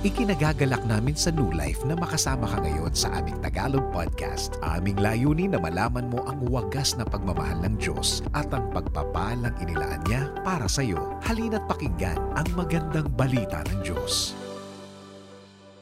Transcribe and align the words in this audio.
Ikinagagalak 0.00 0.88
namin 0.88 1.12
sa 1.12 1.28
New 1.28 1.52
Life 1.52 1.84
na 1.84 1.92
makasama 1.92 2.48
ka 2.48 2.64
ngayon 2.64 2.88
sa 2.96 3.20
aming 3.20 3.36
Tagalog 3.44 3.84
podcast. 3.92 4.56
Aming 4.64 4.96
layunin 4.96 5.52
na 5.52 5.60
malaman 5.60 6.08
mo 6.08 6.24
ang 6.24 6.40
wagas 6.48 6.96
na 6.96 7.04
pagmamahal 7.04 7.60
ng 7.60 7.76
Diyos 7.76 8.24
at 8.32 8.48
ang 8.48 8.72
pagpapalang 8.72 9.52
inilaan 9.60 10.00
niya 10.08 10.32
para 10.40 10.64
sa 10.72 10.80
iyo. 10.80 11.20
Halina't 11.28 11.68
pakinggan 11.68 12.16
ang 12.32 12.48
magandang 12.56 13.12
balita 13.12 13.60
ng 13.60 13.84
Diyos. 13.84 14.32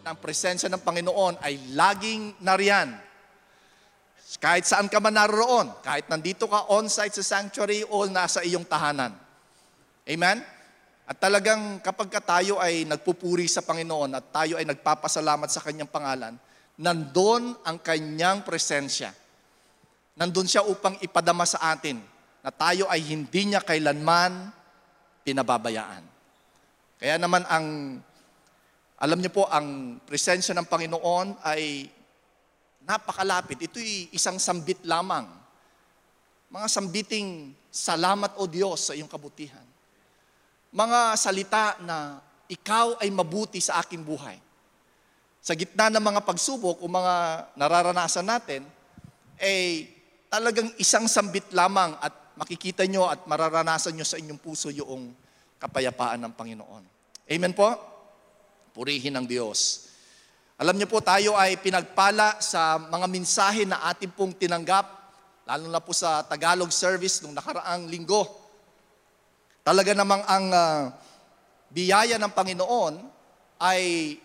Ang 0.03 0.19
presensya 0.19 0.67
ng 0.67 0.83
Panginoon 0.83 1.39
ay 1.39 1.79
laging 1.79 2.43
nariyan. 2.43 2.99
Kahit 4.43 4.67
saan 4.67 4.91
ka 4.91 4.99
man 4.99 5.15
naroon, 5.15 5.71
kahit 5.79 6.11
nandito 6.11 6.51
ka 6.51 6.67
on-site 6.75 7.15
sa 7.23 7.39
sanctuary 7.39 7.87
o 7.87 8.03
nasa 8.11 8.43
iyong 8.43 8.67
tahanan. 8.67 9.15
Amen? 10.11 10.58
At 11.09 11.17
talagang 11.17 11.81
kapag 11.81 12.13
tayo 12.21 12.61
ay 12.61 12.85
nagpupuri 12.85 13.49
sa 13.49 13.65
Panginoon 13.65 14.13
at 14.13 14.29
tayo 14.29 14.61
ay 14.61 14.69
nagpapasalamat 14.69 15.49
sa 15.49 15.65
Kanyang 15.65 15.89
pangalan, 15.89 16.37
nandun 16.77 17.57
ang 17.65 17.81
Kanyang 17.81 18.45
presensya. 18.45 19.17
Nandun 20.21 20.45
siya 20.45 20.69
upang 20.69 21.01
ipadama 21.01 21.49
sa 21.49 21.73
atin 21.73 21.97
na 22.45 22.53
tayo 22.53 22.85
ay 22.93 23.01
hindi 23.01 23.49
niya 23.49 23.65
kailanman 23.65 24.53
pinababayaan. 25.25 26.05
Kaya 27.01 27.17
naman 27.17 27.41
ang, 27.49 27.97
alam 29.01 29.19
niyo 29.25 29.33
po, 29.33 29.49
ang 29.49 29.97
presensya 30.05 30.53
ng 30.61 30.69
Panginoon 30.69 31.41
ay 31.41 31.89
napakalapit. 32.85 33.57
Ito'y 33.65 34.13
isang 34.13 34.37
sambit 34.37 34.85
lamang. 34.85 35.25
Mga 36.53 36.69
sambiting 36.69 37.57
salamat 37.73 38.37
o 38.37 38.45
Diyos 38.45 38.93
sa 38.93 38.93
iyong 38.93 39.09
kabutihan 39.09 39.68
mga 40.79 41.01
salita 41.19 41.75
na 41.83 42.23
ikaw 42.47 43.03
ay 43.03 43.11
mabuti 43.11 43.59
sa 43.59 43.83
aking 43.83 44.07
buhay. 44.07 44.39
Sa 45.43 45.59
gitna 45.59 45.91
ng 45.91 45.99
mga 45.99 46.23
pagsubok 46.23 46.79
o 46.79 46.87
mga 46.87 47.15
nararanasan 47.59 48.23
natin, 48.23 48.63
eh 49.43 49.91
talagang 50.31 50.71
isang 50.79 51.11
sambit 51.11 51.51
lamang 51.51 51.99
at 51.99 52.15
makikita 52.39 52.87
nyo 52.87 53.11
at 53.11 53.27
mararanasan 53.27 53.91
nyo 53.99 54.07
sa 54.07 54.23
inyong 54.23 54.39
puso 54.39 54.71
yung 54.71 55.11
kapayapaan 55.59 56.23
ng 56.23 56.33
Panginoon. 56.39 56.85
Amen 57.27 57.55
po? 57.59 57.75
Purihin 58.71 59.19
ng 59.19 59.27
Diyos. 59.27 59.91
Alam 60.59 60.79
niyo 60.79 60.87
po, 60.87 61.03
tayo 61.03 61.35
ay 61.35 61.59
pinagpala 61.59 62.39
sa 62.39 62.79
mga 62.79 63.07
mensahe 63.11 63.67
na 63.67 63.83
ating 63.91 64.15
pong 64.15 64.35
tinanggap, 64.35 64.87
lalo 65.43 65.67
na 65.71 65.83
po 65.83 65.91
sa 65.91 66.23
Tagalog 66.23 66.71
service 66.71 67.23
nung 67.23 67.35
nakaraang 67.35 67.91
linggo 67.91 68.48
Talaga 69.69 69.93
namang 69.93 70.25
ang 70.25 70.49
uh, 70.49 70.89
biyaya 71.69 72.17
ng 72.17 72.33
Panginoon 72.33 73.05
ay 73.61 74.17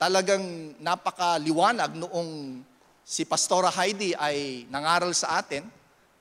talagang 0.00 0.72
napakaliwanag 0.80 2.00
noong 2.00 2.64
si 3.04 3.28
Pastora 3.28 3.68
Heidi 3.76 4.16
ay 4.16 4.64
nangaral 4.72 5.12
sa 5.12 5.36
atin 5.36 5.68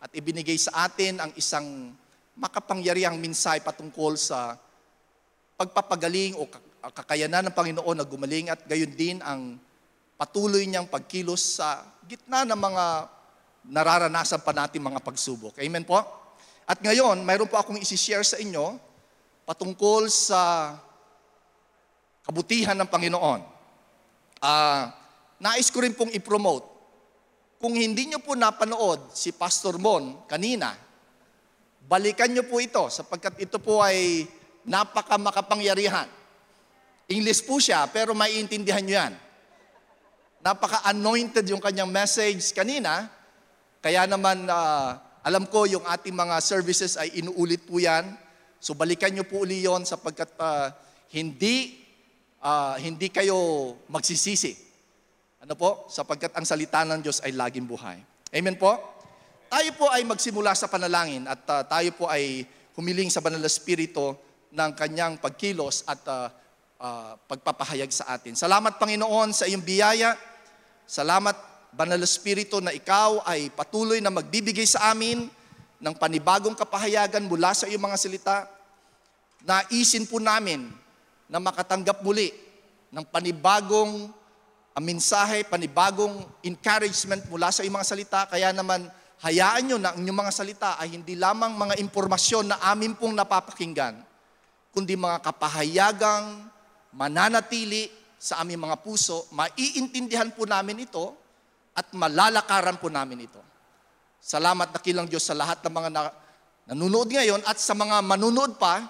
at 0.04 0.12
ibinigay 0.12 0.60
sa 0.60 0.92
atin 0.92 1.24
ang 1.24 1.32
isang 1.40 1.96
makapangyarihang 2.36 3.16
minsay 3.16 3.64
patungkol 3.64 4.20
sa 4.20 4.60
pagpapagaling 5.56 6.36
o 6.36 6.44
kakayanan 6.92 7.48
ng 7.48 7.56
Panginoon 7.56 7.96
na 7.96 8.04
gumaling 8.04 8.52
at 8.52 8.60
gayon 8.68 8.92
din 8.92 9.24
ang 9.24 9.56
patuloy 10.20 10.68
niyang 10.68 10.92
pagkilos 10.92 11.64
sa 11.64 11.80
gitna 12.12 12.44
ng 12.44 12.60
mga 12.60 13.08
nararanasan 13.72 14.44
pa 14.44 14.52
natin 14.52 14.84
mga 14.84 15.00
pagsubok. 15.00 15.56
Amen 15.64 15.88
po? 15.88 16.25
At 16.66 16.82
ngayon, 16.82 17.22
mayroon 17.22 17.46
po 17.46 17.62
akong 17.62 17.78
isi-share 17.78 18.26
sa 18.26 18.42
inyo 18.42 18.82
patungkol 19.46 20.10
sa 20.10 20.74
kabutihan 22.26 22.74
ng 22.74 22.90
Panginoon. 22.90 23.42
Uh, 24.42 24.90
nais 25.38 25.70
ko 25.70 25.86
rin 25.86 25.94
pong 25.94 26.10
i-promote. 26.10 26.66
Kung 27.62 27.78
hindi 27.78 28.10
nyo 28.10 28.18
po 28.18 28.34
napanood 28.34 29.14
si 29.14 29.30
Pastor 29.30 29.78
Mon 29.78 30.26
kanina, 30.26 30.74
balikan 31.86 32.34
nyo 32.34 32.42
po 32.42 32.58
ito 32.58 32.90
sapagkat 32.90 33.38
ito 33.46 33.62
po 33.62 33.86
ay 33.86 34.26
napaka 34.66 35.22
makapangyarihan. 35.22 36.10
English 37.06 37.46
po 37.46 37.62
siya, 37.62 37.86
pero 37.86 38.18
maiintindihan 38.18 38.82
nyo 38.82 38.96
yan. 39.06 39.14
Napaka-anointed 40.42 41.46
yung 41.46 41.62
kanyang 41.62 41.90
message 41.94 42.50
kanina, 42.58 43.06
kaya 43.86 44.10
naman 44.10 44.50
uh, 44.50 44.98
alam 45.26 45.50
ko 45.50 45.66
yung 45.66 45.82
ating 45.90 46.14
mga 46.14 46.38
services 46.38 47.02
ay 47.02 47.18
inuulit 47.18 47.66
po 47.66 47.82
yan. 47.82 48.14
So 48.62 48.78
balikan 48.78 49.10
nyo 49.10 49.26
po 49.26 49.42
uli 49.42 49.66
yon 49.66 49.82
sapagkat 49.82 50.30
uh, 50.38 50.70
hindi, 51.18 51.82
uh, 52.46 52.78
hindi 52.78 53.10
kayo 53.10 53.74
magsisisi. 53.90 54.54
Ano 55.42 55.58
po? 55.58 55.90
Sapagkat 55.90 56.30
ang 56.38 56.46
salita 56.46 56.86
ng 56.86 57.02
Diyos 57.02 57.26
ay 57.26 57.34
laging 57.34 57.66
buhay. 57.66 57.98
Amen 58.38 58.54
po? 58.54 58.78
Tayo 59.50 59.70
po 59.74 59.90
ay 59.90 60.06
magsimula 60.06 60.54
sa 60.54 60.70
panalangin 60.70 61.26
at 61.26 61.42
uh, 61.50 61.66
tayo 61.66 61.90
po 61.98 62.06
ay 62.06 62.46
humiling 62.78 63.10
sa 63.10 63.18
banal 63.18 63.42
na 63.42 63.50
spirito 63.50 64.14
ng 64.54 64.72
kanyang 64.78 65.18
pagkilos 65.18 65.90
at 65.90 66.06
uh, 66.06 66.30
uh, 66.78 67.18
pagpapahayag 67.26 67.90
sa 67.90 68.14
atin. 68.14 68.38
Salamat 68.38 68.78
Panginoon 68.78 69.34
sa 69.34 69.50
iyong 69.50 69.66
biyaya. 69.66 70.14
Salamat 70.86 71.55
Banal 71.76 72.00
Espiritu 72.08 72.64
na 72.64 72.72
ikaw 72.72 73.20
ay 73.28 73.52
patuloy 73.52 74.00
na 74.00 74.08
magbibigay 74.08 74.64
sa 74.64 74.96
amin 74.96 75.28
ng 75.84 75.96
panibagong 76.00 76.56
kapahayagan 76.56 77.28
mula 77.28 77.52
sa 77.52 77.68
iyong 77.68 77.84
mga 77.84 78.00
salita. 78.00 78.48
Naisin 79.44 80.08
po 80.08 80.24
namin 80.24 80.72
na 81.28 81.44
makatanggap 81.44 82.00
muli 82.00 82.32
ng 82.96 83.04
panibagong 83.12 84.08
ang 84.72 84.84
mensahe, 84.88 85.44
panibagong 85.44 86.24
encouragement 86.48 87.28
mula 87.28 87.52
sa 87.52 87.60
iyong 87.60 87.76
mga 87.76 87.92
salita. 87.92 88.20
Kaya 88.32 88.56
naman, 88.56 88.88
hayaan 89.20 89.68
nyo 89.68 89.76
na 89.76 89.92
ang 89.92 90.00
inyong 90.00 90.20
mga 90.24 90.32
salita 90.32 90.70
ay 90.80 90.96
hindi 90.96 91.20
lamang 91.20 91.60
mga 91.60 91.76
impormasyon 91.84 92.56
na 92.56 92.58
amin 92.72 92.96
pong 92.96 93.20
napapakinggan, 93.20 94.00
kundi 94.72 94.96
mga 94.96 95.20
kapahayagang 95.28 96.40
mananatili 96.96 97.92
sa 98.16 98.40
aming 98.40 98.64
mga 98.64 98.80
puso. 98.80 99.28
Maiintindihan 99.36 100.32
po 100.32 100.48
namin 100.48 100.88
ito 100.88 101.25
at 101.76 101.92
malalakaran 101.92 102.80
po 102.80 102.88
namin 102.88 103.28
ito. 103.28 103.42
Salamat 104.24 104.72
na 104.72 104.80
kilang 104.80 105.06
Diyos 105.06 105.22
sa 105.22 105.36
lahat 105.36 105.62
ng 105.62 105.74
mga 105.76 105.90
na, 105.92 106.02
nanonood 106.72 107.12
ngayon 107.12 107.44
at 107.46 107.60
sa 107.60 107.76
mga 107.76 108.02
manunood 108.02 108.58
pa 108.58 108.82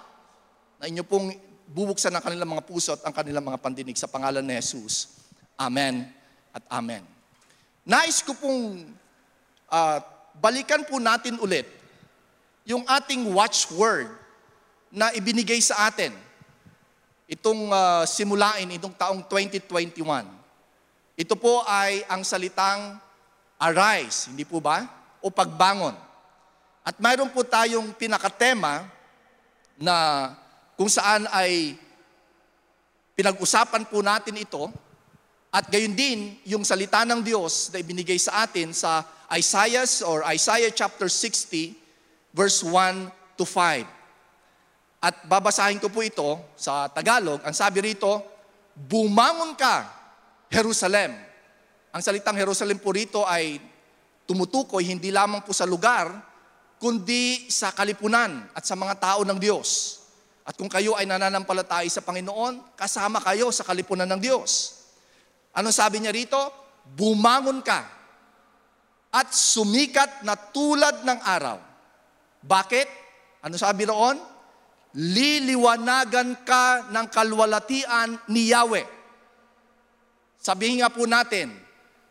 na 0.79 0.85
inyo 0.87 1.03
pong 1.03 1.33
bubuksan 1.65 2.13
ang 2.13 2.23
kanilang 2.23 2.55
mga 2.55 2.63
puso 2.63 2.93
at 2.93 3.01
ang 3.03 3.11
kanilang 3.11 3.43
mga 3.43 3.59
pandinig 3.59 3.97
sa 3.97 4.07
pangalan 4.07 4.45
ni 4.45 4.55
Jesus. 4.61 5.25
Amen 5.57 6.07
at 6.53 6.63
Amen. 6.71 7.03
Nais 7.83 8.21
ko 8.21 8.37
pong 8.37 8.95
uh, 9.67 9.97
balikan 10.37 10.85
po 10.85 11.01
natin 11.01 11.41
ulit 11.41 11.67
yung 12.65 12.85
ating 12.85 13.29
watchword 13.33 14.09
na 14.93 15.11
ibinigay 15.13 15.59
sa 15.59 15.89
atin 15.89 16.13
itong 17.25 17.69
uh, 17.73 18.05
simulain 18.05 18.69
itong 18.77 18.93
taong 18.93 19.21
2021. 19.25 20.34
Ito 21.15 21.39
po 21.39 21.63
ay 21.63 22.03
ang 22.11 22.27
salitang 22.27 22.99
arise, 23.55 24.27
hindi 24.27 24.43
po 24.43 24.59
ba? 24.59 24.83
O 25.23 25.31
pagbangon. 25.31 25.95
At 26.83 26.99
mayroon 26.99 27.31
po 27.31 27.47
tayong 27.47 27.95
pinakatema 27.95 28.83
na 29.79 29.95
kung 30.75 30.91
saan 30.91 31.23
ay 31.31 31.79
pinag-usapan 33.15 33.87
po 33.87 34.03
natin 34.03 34.35
ito 34.35 34.67
at 35.55 35.71
gayon 35.71 35.95
din 35.95 36.35
yung 36.43 36.67
salita 36.67 37.07
ng 37.07 37.23
Diyos 37.23 37.71
na 37.71 37.79
ibinigay 37.79 38.19
sa 38.19 38.43
atin 38.43 38.75
sa 38.75 39.07
Isaiah 39.31 39.87
or 40.03 40.19
Isaiah 40.27 40.67
chapter 40.67 41.07
60 41.07 41.79
verse 42.35 42.59
1 42.59 43.39
to 43.39 43.47
5. 43.47 43.87
At 44.99 45.15
babasahin 45.23 45.79
ko 45.79 45.87
po 45.87 46.03
ito 46.03 46.43
sa 46.59 46.91
Tagalog. 46.91 47.39
Ang 47.47 47.55
sabi 47.55 47.95
rito, 47.95 48.19
bumangon 48.75 49.55
ka 49.55 49.94
Jerusalem. 50.51 51.15
Ang 51.95 52.01
salitang 52.03 52.35
Jerusalem 52.35 52.77
po 52.81 52.91
rito 52.91 53.23
ay 53.23 53.57
tumutukoy 54.27 54.83
hindi 54.85 55.13
lamang 55.13 55.45
po 55.45 55.55
sa 55.55 55.63
lugar, 55.63 56.11
kundi 56.81 57.47
sa 57.47 57.71
kalipunan 57.71 58.51
at 58.51 58.67
sa 58.67 58.75
mga 58.75 58.95
tao 58.99 59.21
ng 59.23 59.39
Diyos. 59.39 60.01
At 60.45 60.53
kung 60.53 60.69
kayo 60.69 60.93
ay 60.93 61.09
nananampalatay 61.09 61.89
sa 61.89 62.05
Panginoon, 62.05 62.77
kasama 62.77 63.17
kayo 63.23 63.49
sa 63.49 63.65
kalipunan 63.65 64.05
ng 64.05 64.21
Diyos. 64.21 64.81
Ano 65.55 65.73
sabi 65.73 66.03
niya 66.03 66.13
rito? 66.13 66.37
Bumangon 66.85 67.65
ka 67.65 67.95
at 69.15 69.31
sumikat 69.31 70.27
na 70.27 70.35
tulad 70.35 71.07
ng 71.07 71.19
araw. 71.23 71.57
Bakit? 72.43 72.87
Ano 73.47 73.55
sabi 73.55 73.87
roon? 73.87 74.19
Liliwanagan 74.95 76.43
ka 76.43 76.91
ng 76.91 77.07
kalwalatian 77.07 78.19
ni 78.27 78.51
Yahweh. 78.51 78.94
Sabihin 80.45 80.85
nga 80.85 80.93
po 80.93 81.09
natin, 81.09 81.49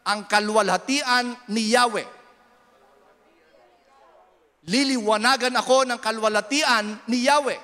ang 0.02 0.26
kalwalhatian 0.26 1.38
ni 1.54 1.70
Yahweh. 1.70 2.02
Liliwanagan 4.66 5.54
ako 5.54 5.86
ng 5.86 6.02
kalwalhatian 6.02 6.98
ni 7.06 7.30
Yahweh. 7.30 7.60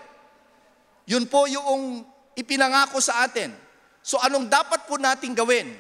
Yun 1.11 1.27
po 1.27 1.51
yung 1.51 2.07
ipinangako 2.39 3.03
sa 3.03 3.27
atin. 3.27 3.51
So 3.99 4.23
anong 4.23 4.47
dapat 4.47 4.87
po 4.87 4.95
nating 4.95 5.35
gawin? 5.35 5.75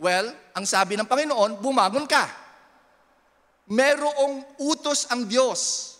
Well, 0.00 0.32
ang 0.56 0.64
sabi 0.64 0.96
ng 0.96 1.04
Panginoon, 1.04 1.60
bumangon 1.60 2.08
ka. 2.08 2.24
Merong 3.68 4.56
utos 4.64 5.12
ang 5.12 5.28
Diyos. 5.28 5.92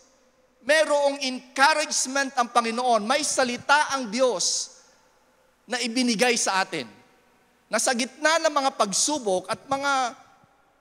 Merong 0.64 1.20
encouragement 1.20 2.32
ang 2.40 2.48
Panginoon. 2.48 3.04
May 3.04 3.20
salita 3.28 3.92
ang 3.92 4.08
Diyos 4.08 4.72
na 5.68 5.76
ibinigay 5.84 6.32
sa 6.40 6.64
atin. 6.64 7.01
Na 7.72 7.80
sa 7.80 7.96
gitna 7.96 8.36
ng 8.36 8.52
mga 8.52 8.76
pagsubok 8.76 9.48
at 9.48 9.56
mga 9.64 10.12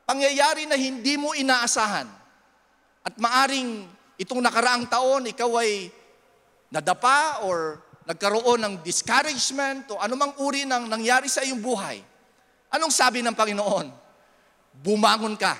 pangyayari 0.03 0.67
na 0.67 0.75
hindi 0.75 1.15
mo 1.15 1.31
inaasahan, 1.31 2.03
at 3.01 3.15
maaring 3.15 3.87
itong 4.19 4.43
nakaraang 4.43 4.85
taon, 4.91 5.31
ikaw 5.31 5.63
ay 5.63 5.87
nadapa 6.67 7.47
or 7.47 7.79
nagkaroon 8.03 8.59
ng 8.59 8.73
discouragement 8.83 9.87
o 9.95 10.03
anumang 10.03 10.35
uri 10.43 10.67
ng 10.67 10.91
nangyari 10.91 11.31
sa 11.31 11.41
iyong 11.47 11.63
buhay, 11.63 12.03
anong 12.75 12.91
sabi 12.91 13.23
ng 13.23 13.31
Panginoon? 13.31 13.87
Bumangon 14.83 15.39
ka. 15.39 15.55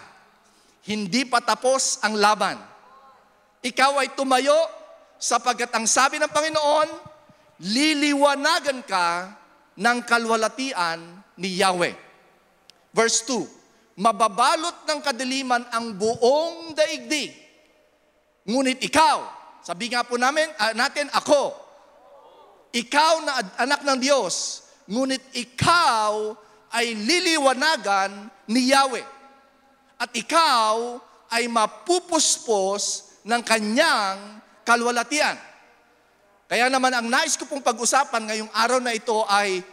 Hindi 0.83 1.23
pa 1.29 1.39
tapos 1.39 2.01
ang 2.03 2.19
laban. 2.19 2.57
Ikaw 3.61 4.03
ay 4.03 4.17
tumayo 4.17 4.57
sapagkat 5.15 5.69
ang 5.71 5.85
sabi 5.85 6.17
ng 6.17 6.27
Panginoon, 6.27 6.89
liliwanagan 7.61 8.81
ka 8.83 9.07
ng 9.77 9.97
kalwalatian 10.03 11.20
ni 11.37 11.59
Yahweh. 11.59 11.95
Verse 12.91 13.23
2, 13.27 13.99
mababalot 13.99 14.83
ng 14.87 14.99
kadiliman 14.99 15.63
ang 15.71 15.95
buong 15.95 16.75
daigdig. 16.75 17.31
Ngunit 18.47 18.81
ikaw, 18.83 19.23
sabi 19.61 19.93
nga 19.93 20.03
po 20.03 20.17
namin, 20.17 20.49
uh, 20.57 20.73
natin, 20.73 21.07
ako, 21.13 21.53
ikaw 22.73 23.21
na 23.23 23.33
anak 23.61 23.83
ng 23.83 23.99
Diyos, 23.99 24.65
ngunit 24.89 25.21
ikaw 25.35 26.35
ay 26.71 26.95
liliwanagan 26.95 28.31
ni 28.47 28.71
Yahweh. 28.71 29.05
At 30.01 30.11
ikaw 30.15 30.97
ay 31.31 31.45
mapupuspos 31.47 33.13
ng 33.23 33.41
kanyang 33.45 34.41
kalwalatian. 34.65 35.37
Kaya 36.51 36.67
naman 36.67 36.91
ang 36.91 37.07
nais 37.07 37.39
ko 37.39 37.47
pong 37.47 37.63
pag-usapan 37.63 38.27
ngayong 38.27 38.51
araw 38.51 38.79
na 38.83 38.91
ito 38.91 39.23
ay 39.29 39.63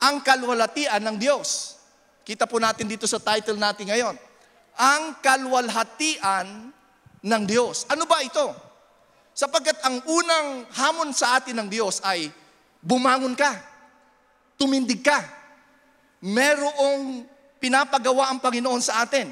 ang 0.00 0.20
kalwalatian 0.20 1.00
ng 1.02 1.16
Diyos. 1.16 1.78
Kita 2.26 2.44
po 2.44 2.58
natin 2.58 2.90
dito 2.90 3.06
sa 3.06 3.22
title 3.22 3.56
natin 3.56 3.86
ngayon. 3.86 4.14
Ang 4.76 5.02
kalwalhatian 5.22 6.74
ng 7.22 7.42
Diyos. 7.46 7.88
Ano 7.88 8.04
ba 8.04 8.20
ito? 8.20 8.52
Sapagkat 9.36 9.84
ang 9.84 10.00
unang 10.08 10.64
hamon 10.72 11.12
sa 11.12 11.36
atin 11.36 11.60
ng 11.60 11.68
Diyos 11.68 12.00
ay 12.00 12.32
bumangon 12.80 13.36
ka, 13.36 13.52
tumindig 14.56 15.04
ka. 15.04 15.20
Merong 16.24 17.28
pinapagawa 17.60 18.32
ang 18.32 18.40
Panginoon 18.40 18.80
sa 18.80 19.04
atin. 19.04 19.28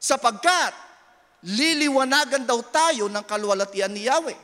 Sapagkat 0.00 0.72
liliwanagan 1.44 2.48
daw 2.48 2.64
tayo 2.72 3.12
ng 3.12 3.24
kalwalatian 3.28 3.92
ni 3.92 4.08
Yahweh. 4.08 4.38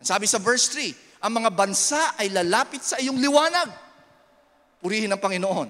Sabi 0.00 0.24
sa 0.24 0.40
verse 0.40 0.72
3, 0.72 1.26
ang 1.26 1.32
mga 1.42 1.50
bansa 1.52 2.14
ay 2.16 2.30
lalapit 2.30 2.80
sa 2.80 2.96
iyong 3.02 3.18
liwanag. 3.18 3.87
Purihin 4.78 5.10
ng 5.10 5.20
Panginoon. 5.20 5.68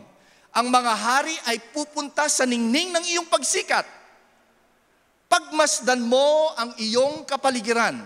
Ang 0.58 0.66
mga 0.72 0.94
hari 0.96 1.36
ay 1.48 1.60
pupunta 1.72 2.28
sa 2.28 2.48
ningning 2.48 2.92
ng 2.92 3.04
iyong 3.14 3.28
pagsikat. 3.28 3.84
Pagmasdan 5.28 6.00
mo 6.00 6.56
ang 6.56 6.72
iyong 6.80 7.24
kapaligiran. 7.28 8.00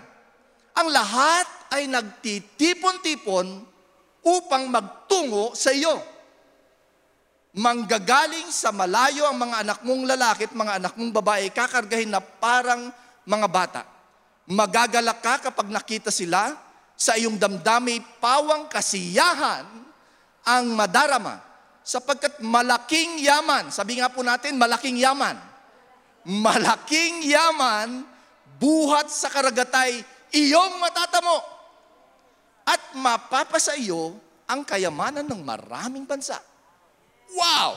Ang 0.75 0.88
lahat 0.90 1.46
ay 1.70 1.87
nagtitipon-tipon 1.87 3.46
upang 4.26 4.66
magtungo 4.70 5.54
sa 5.54 5.70
iyo. 5.70 6.02
Manggagaling 7.52 8.48
sa 8.48 8.72
malayo 8.72 9.28
ang 9.28 9.37
mga 9.37 9.56
anak 9.62 9.78
mong 9.84 10.02
lalaki 10.08 10.48
at 10.48 10.55
mga 10.56 10.72
anak 10.81 10.93
mong 10.96 11.12
babae, 11.12 11.52
kakargahin 11.52 12.10
na 12.10 12.19
parang 12.19 12.88
mga 13.28 13.46
bata. 13.46 13.82
Magagalak 14.48 15.20
ka 15.20 15.34
kapag 15.50 15.69
nakita 15.69 16.10
sila, 16.10 16.56
sa 16.96 17.19
iyong 17.19 17.37
damdami 17.37 17.98
pawang 18.22 18.70
kasiyahan 18.70 19.92
ang 20.43 20.75
madarama 20.75 21.39
sapagkat 21.83 22.39
malaking 22.43 23.23
yaman, 23.23 23.71
sabi 23.75 23.99
nga 23.99 24.11
po 24.11 24.23
natin, 24.23 24.55
malaking 24.55 24.99
yaman. 25.03 25.35
Malaking 26.23 27.27
yaman, 27.27 28.06
buhat 28.62 29.11
sa 29.11 29.27
karagatay, 29.27 29.99
iyong 30.31 30.79
matatamo. 30.79 31.39
At 32.62 32.94
mapapasa 32.94 33.75
iyo 33.75 34.15
ang 34.47 34.62
kayamanan 34.62 35.27
ng 35.27 35.43
maraming 35.43 36.06
bansa. 36.06 36.39
Wow! 37.35 37.75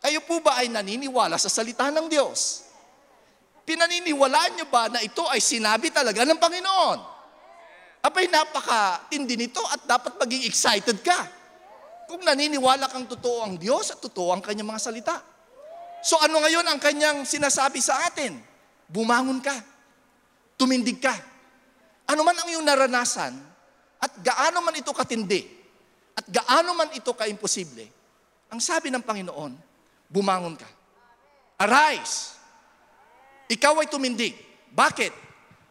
Kayo 0.00 0.22
po 0.22 0.38
ba 0.38 0.62
ay 0.62 0.70
naniniwala 0.70 1.34
sa 1.36 1.50
salita 1.50 1.90
ng 1.90 2.06
Diyos? 2.06 2.70
Pinaniniwalaan 3.66 4.56
niyo 4.56 4.66
ba 4.70 4.88
na 4.88 5.02
ito 5.02 5.26
ay 5.26 5.42
sinabi 5.42 5.90
talaga 5.90 6.22
ng 6.22 6.38
Panginoon? 6.38 6.98
Abay, 8.00 8.30
napaka-tindi 8.32 9.36
nito 9.36 9.60
at 9.68 9.84
dapat 9.84 10.16
maging 10.16 10.48
excited 10.48 11.04
ka. 11.04 11.39
Kung 12.10 12.26
naniniwala 12.26 12.90
kang 12.90 13.06
totoo 13.06 13.46
ang 13.46 13.54
Diyos 13.54 13.94
at 13.94 14.02
totoo 14.02 14.34
ang 14.34 14.42
kanyang 14.42 14.66
mga 14.66 14.82
salita. 14.82 15.16
So 16.02 16.18
ano 16.18 16.42
ngayon 16.42 16.66
ang 16.66 16.82
kanyang 16.82 17.22
sinasabi 17.22 17.78
sa 17.78 18.10
atin? 18.10 18.34
Bumangon 18.90 19.38
ka. 19.38 19.54
Tumindig 20.58 20.98
ka. 20.98 21.14
Ano 22.10 22.26
man 22.26 22.34
ang 22.34 22.50
iyong 22.50 22.66
naranasan 22.66 23.38
at 24.02 24.12
gaano 24.18 24.58
man 24.58 24.74
ito 24.74 24.90
katindi 24.90 25.46
at 26.18 26.26
gaano 26.26 26.74
man 26.74 26.90
ito 26.90 27.14
kaimposible, 27.14 27.86
ang 28.50 28.58
sabi 28.58 28.90
ng 28.90 29.06
Panginoon, 29.06 29.52
bumangon 30.10 30.58
ka. 30.58 30.66
Arise. 31.62 32.34
Ikaw 33.46 33.86
ay 33.86 33.86
tumindig. 33.86 34.34
Bakit? 34.74 35.30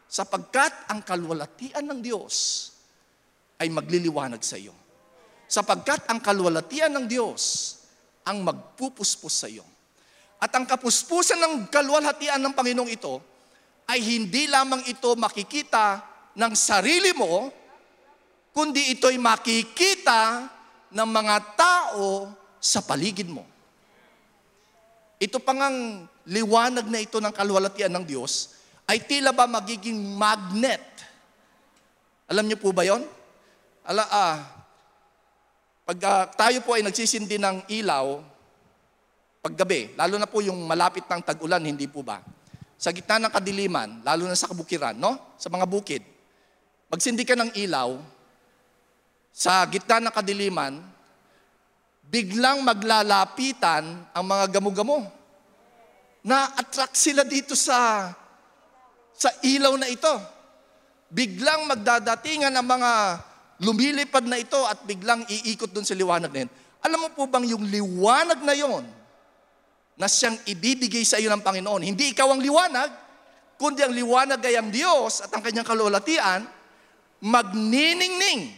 sapagkat 0.09 0.89
ang 0.89 1.06
kalwalatian 1.06 1.86
ng 1.86 2.01
Diyos 2.01 2.65
ay 3.62 3.69
magliliwanag 3.69 4.41
sa 4.41 4.57
iyo. 4.57 4.74
Sapagkat 5.50 6.06
ang 6.06 6.22
kalwalatian 6.22 6.94
ng 6.94 7.06
Diyos 7.10 7.74
ang 8.22 8.46
magpupuspos 8.46 9.34
sa 9.34 9.50
iyo. 9.50 9.66
At 10.38 10.54
ang 10.54 10.69
kapuspusan 10.69 11.42
ng 11.42 11.54
kalwalhatian 11.74 12.38
ng 12.38 12.54
Panginoong 12.54 12.94
ito 12.94 13.18
ay 13.90 14.00
hindi 14.00 14.46
lamang 14.46 14.86
ito 14.86 15.18
makikita 15.18 16.06
ng 16.38 16.54
sarili 16.54 17.10
mo, 17.18 17.50
kundi 18.54 18.94
ito'y 18.94 19.18
makikita 19.18 20.46
ng 20.94 21.10
mga 21.10 21.36
tao 21.57 22.29
sa 22.62 22.86
paligid 22.86 23.27
mo. 23.27 23.44
Ito 25.20 25.41
pang 25.41 25.60
ang 25.60 25.77
liwanag 26.29 26.88
na 26.88 27.01
ito 27.01 27.18
ng 27.18 27.34
kalwalatian 27.34 27.91
ng 27.91 28.06
Diyos 28.06 28.56
ay 28.88 29.03
tila 29.03 29.34
ba 29.36 29.50
magiging 29.50 29.98
magnet. 30.15 30.86
Alam 32.29 32.46
niyo 32.46 32.62
po 32.62 32.70
ba 32.72 32.86
yon? 32.86 33.03
Ala, 33.84 34.06
ah, 34.08 34.59
pag 35.89 35.98
uh, 36.05 36.29
tayo 36.38 36.62
po 36.62 36.77
ay 36.77 36.86
nagsisindi 36.86 37.41
ng 37.41 37.65
ilaw, 37.65 38.22
paggabi, 39.41 39.98
lalo 39.98 40.22
na 40.22 40.29
po 40.29 40.38
yung 40.38 40.62
malapit 40.69 41.01
ng 41.10 41.17
tag-ulan, 41.25 41.65
hindi 41.65 41.89
po 41.89 42.05
ba? 42.05 42.22
Sa 42.77 42.93
gitna 42.93 43.17
ng 43.17 43.34
kadiliman, 43.34 44.05
lalo 44.05 44.29
na 44.29 44.38
sa 44.38 44.46
kabukiran, 44.46 44.93
no? 44.93 45.17
Sa 45.41 45.50
mga 45.50 45.65
bukid, 45.65 46.05
magsindi 46.93 47.25
ka 47.25 47.34
ng 47.34 47.58
ilaw, 47.58 47.98
sa 49.34 49.65
gitna 49.65 49.98
ng 49.98 50.13
kadiliman, 50.13 50.77
biglang 52.05 52.62
maglalapitan 52.62 54.13
ang 54.13 54.25
mga 54.29 54.62
gamo-gamo. 54.62 55.10
Na-attract 56.22 56.93
sila 56.93 57.25
dito 57.25 57.58
sa 57.58 58.13
sa 59.17 59.34
ilaw 59.41 59.74
na 59.74 59.89
ito. 59.89 60.13
Biglang 61.10 61.65
magdadatingan 61.65 62.53
ang 62.53 62.77
mga 62.77 62.91
lumilipad 63.60 64.24
na 64.24 64.39
ito 64.39 64.58
at 64.68 64.84
biglang 64.88 65.28
iikot 65.28 65.72
dun 65.72 65.84
sa 65.84 65.96
liwanag 65.96 66.32
na 66.32 66.48
yun. 66.48 66.51
Alam 66.80 67.00
mo 67.06 67.10
po 67.12 67.28
bang 67.28 67.44
yung 67.51 67.68
liwanag 67.68 68.39
na 68.44 68.56
yon 68.56 68.88
na 70.00 70.08
siyang 70.08 70.39
ibibigay 70.48 71.04
sa 71.04 71.20
iyo 71.20 71.28
ng 71.28 71.44
Panginoon, 71.44 71.84
hindi 71.84 72.16
ikaw 72.16 72.32
ang 72.32 72.39
liwanag, 72.39 72.88
kundi 73.60 73.84
ang 73.84 73.92
liwanag 73.92 74.39
ay 74.39 74.56
ang 74.56 74.72
Diyos 74.72 75.20
at 75.20 75.28
ang 75.36 75.44
kanyang 75.44 75.68
kalulatian, 75.68 76.48
magniningning 77.20 78.56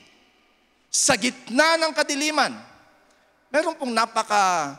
sa 0.85 1.17
gitna 1.17 1.81
ng 1.81 1.97
kadiliman. 1.97 2.53
Meron 3.49 3.73
pong 3.73 3.89
napaka 3.89 4.77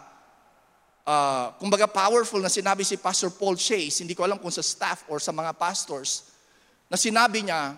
uh, 1.02 1.50
kumbaga 1.58 1.90
powerful 1.90 2.38
na 2.38 2.52
sinabi 2.52 2.86
si 2.86 2.94
Pastor 2.94 3.34
Paul 3.34 3.58
Chase, 3.58 4.06
hindi 4.06 4.14
ko 4.14 4.22
alam 4.22 4.38
kung 4.38 4.54
sa 4.54 4.62
staff 4.62 5.02
or 5.10 5.18
sa 5.18 5.34
mga 5.34 5.50
pastors, 5.58 6.30
na 6.86 6.94
sinabi 6.94 7.42
niya 7.42 7.74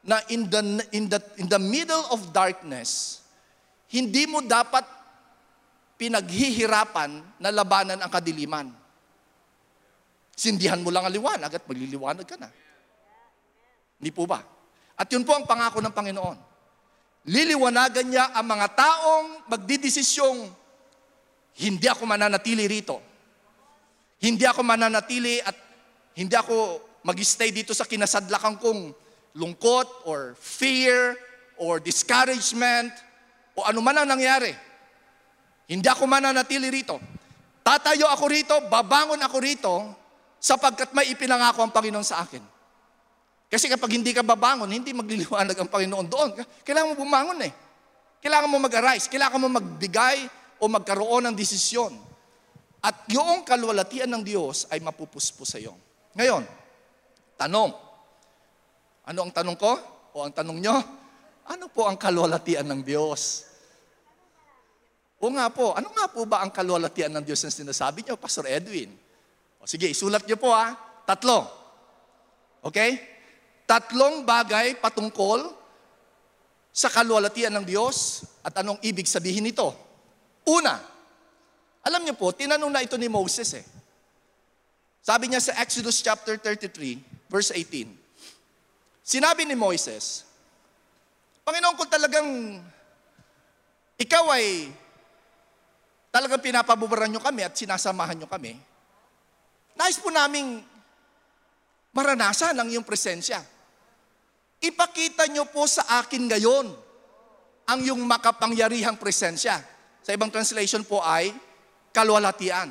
na 0.00 0.20
in 0.32 0.48
the, 0.48 0.60
in 0.96 1.04
the, 1.08 1.20
in 1.36 1.46
the 1.48 1.60
middle 1.60 2.04
of 2.08 2.32
darkness, 2.32 3.20
hindi 3.92 4.24
mo 4.24 4.40
dapat 4.40 4.86
pinaghihirapan 6.00 7.20
na 7.36 7.50
labanan 7.52 8.00
ang 8.00 8.08
kadiliman. 8.08 8.72
Sindihan 10.32 10.80
mo 10.80 10.88
lang 10.88 11.04
ang 11.04 11.12
liwanag 11.12 11.52
at 11.52 11.64
magliliwanag 11.68 12.24
ka 12.24 12.40
na. 12.40 12.48
Hindi 14.00 14.08
po 14.08 14.24
ba? 14.24 14.40
At 14.96 15.04
yun 15.12 15.20
po 15.28 15.36
ang 15.36 15.44
pangako 15.44 15.84
ng 15.84 15.92
Panginoon. 15.92 16.38
liliwanagan 17.28 18.08
niya 18.08 18.32
ang 18.32 18.48
mga 18.48 18.66
taong 18.72 19.26
magdidesisyong 19.52 20.48
hindi 21.60 21.84
ako 21.84 22.08
mananatili 22.08 22.64
rito. 22.64 22.96
Hindi 24.24 24.48
ako 24.48 24.64
mananatili 24.64 25.36
at 25.44 25.52
hindi 26.16 26.32
ako 26.32 26.80
mag-stay 27.04 27.52
dito 27.52 27.76
sa 27.76 27.84
kinasadlakan 27.84 28.56
kong 28.56 28.80
lungkot 29.36 30.08
or 30.08 30.34
fear 30.38 31.14
or 31.60 31.78
discouragement 31.78 32.90
o 33.54 33.62
ano 33.66 33.78
man 33.84 34.00
ang 34.00 34.08
nangyari. 34.08 34.50
Hindi 35.70 35.86
ako 35.86 36.08
mananatili 36.08 36.66
rito. 36.72 36.98
Tatayo 37.62 38.08
ako 38.10 38.24
rito, 38.26 38.54
babangon 38.66 39.20
ako 39.22 39.36
rito 39.38 39.74
sapagkat 40.40 40.90
may 40.96 41.12
ipinangako 41.12 41.62
ang 41.62 41.70
Panginoon 41.70 42.06
sa 42.06 42.24
akin. 42.24 42.42
Kasi 43.50 43.66
kapag 43.66 43.98
hindi 43.98 44.14
ka 44.14 44.22
babangon, 44.22 44.70
hindi 44.70 44.94
magliliwanag 44.94 45.58
ang 45.58 45.70
Panginoon 45.70 46.06
doon. 46.06 46.28
Kailangan 46.62 46.94
mo 46.94 46.96
bumangon 47.02 47.38
eh. 47.42 47.52
Kailangan 48.22 48.46
mo 48.46 48.62
mag-arise. 48.62 49.10
Kailangan 49.10 49.42
mo 49.42 49.48
magbigay 49.50 50.26
o 50.62 50.70
magkaroon 50.70 51.26
ng 51.30 51.34
desisyon. 51.34 51.98
At 52.80 53.04
yung 53.10 53.42
kalwalatian 53.44 54.08
ng 54.08 54.22
Diyos 54.24 54.70
ay 54.72 54.80
mapupuspo 54.80 55.42
sa 55.44 55.58
iyo. 55.58 55.74
Ngayon, 56.14 56.46
tanong. 57.36 57.89
Ano 59.10 59.26
ang 59.26 59.34
tanong 59.34 59.58
ko? 59.58 59.74
O 60.14 60.22
ang 60.22 60.30
tanong 60.30 60.58
nyo? 60.62 60.76
Ano 61.50 61.66
po 61.66 61.90
ang 61.90 61.98
kalwalatian 61.98 62.62
ng 62.62 62.86
Diyos? 62.86 63.50
O 65.18 65.26
nga 65.34 65.50
po, 65.50 65.74
ano 65.74 65.90
nga 65.90 66.06
po 66.06 66.22
ba 66.30 66.46
ang 66.46 66.54
kalwalatian 66.54 67.10
ng 67.18 67.24
Diyos 67.26 67.42
na 67.42 67.50
sinasabi 67.50 68.06
nyo, 68.06 68.14
Pastor 68.14 68.46
Edwin? 68.46 68.94
O 69.58 69.66
sige, 69.66 69.90
isulat 69.90 70.22
nyo 70.30 70.38
po 70.38 70.54
ha. 70.54 70.78
Tatlo. 71.02 71.42
Okay? 72.62 73.02
Tatlong 73.66 74.22
bagay 74.22 74.78
patungkol 74.78 75.42
sa 76.70 76.86
kalwalatian 76.86 77.50
ng 77.58 77.66
Diyos 77.66 78.22
at 78.46 78.62
anong 78.62 78.78
ibig 78.86 79.10
sabihin 79.10 79.42
nito. 79.42 79.74
Una, 80.46 80.78
alam 81.82 82.06
niyo 82.06 82.14
po, 82.14 82.30
tinanong 82.30 82.70
na 82.70 82.86
ito 82.86 82.94
ni 82.94 83.10
Moses 83.10 83.58
eh. 83.58 83.66
Sabi 85.02 85.34
niya 85.34 85.42
sa 85.42 85.58
Exodus 85.58 85.98
chapter 85.98 86.38
33, 86.38 87.26
verse 87.26 87.50
18. 87.50 87.99
Sinabi 89.10 89.42
ni 89.42 89.58
Moses, 89.58 90.22
Panginoon, 91.42 91.74
kung 91.74 91.90
talagang 91.90 92.30
ikaw 93.98 94.24
ay 94.38 94.70
talagang 96.14 96.38
pinapabubaran 96.38 97.10
nyo 97.10 97.18
kami 97.18 97.42
at 97.42 97.58
sinasamahan 97.58 98.14
nyo 98.22 98.30
kami, 98.30 98.54
nais 99.74 99.98
po 99.98 100.14
naming 100.14 100.62
maranasan 101.90 102.54
ang 102.54 102.70
iyong 102.70 102.86
presensya. 102.86 103.42
Ipakita 104.62 105.26
nyo 105.26 105.42
po 105.50 105.66
sa 105.66 105.98
akin 105.98 106.30
ngayon 106.30 106.70
ang 107.66 107.80
yung 107.82 108.06
makapangyarihang 108.06 108.94
presensya. 108.94 109.58
Sa 110.06 110.14
ibang 110.14 110.30
translation 110.30 110.86
po 110.86 111.02
ay 111.02 111.34
kalwalatian. 111.90 112.70